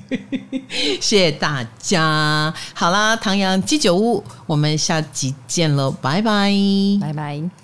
[0.10, 0.62] 阅，
[1.02, 2.54] 谢谢大家。
[2.74, 6.54] 好啦，唐阳鸡酒屋，我们下集见喽，拜拜，
[7.02, 7.61] 拜拜。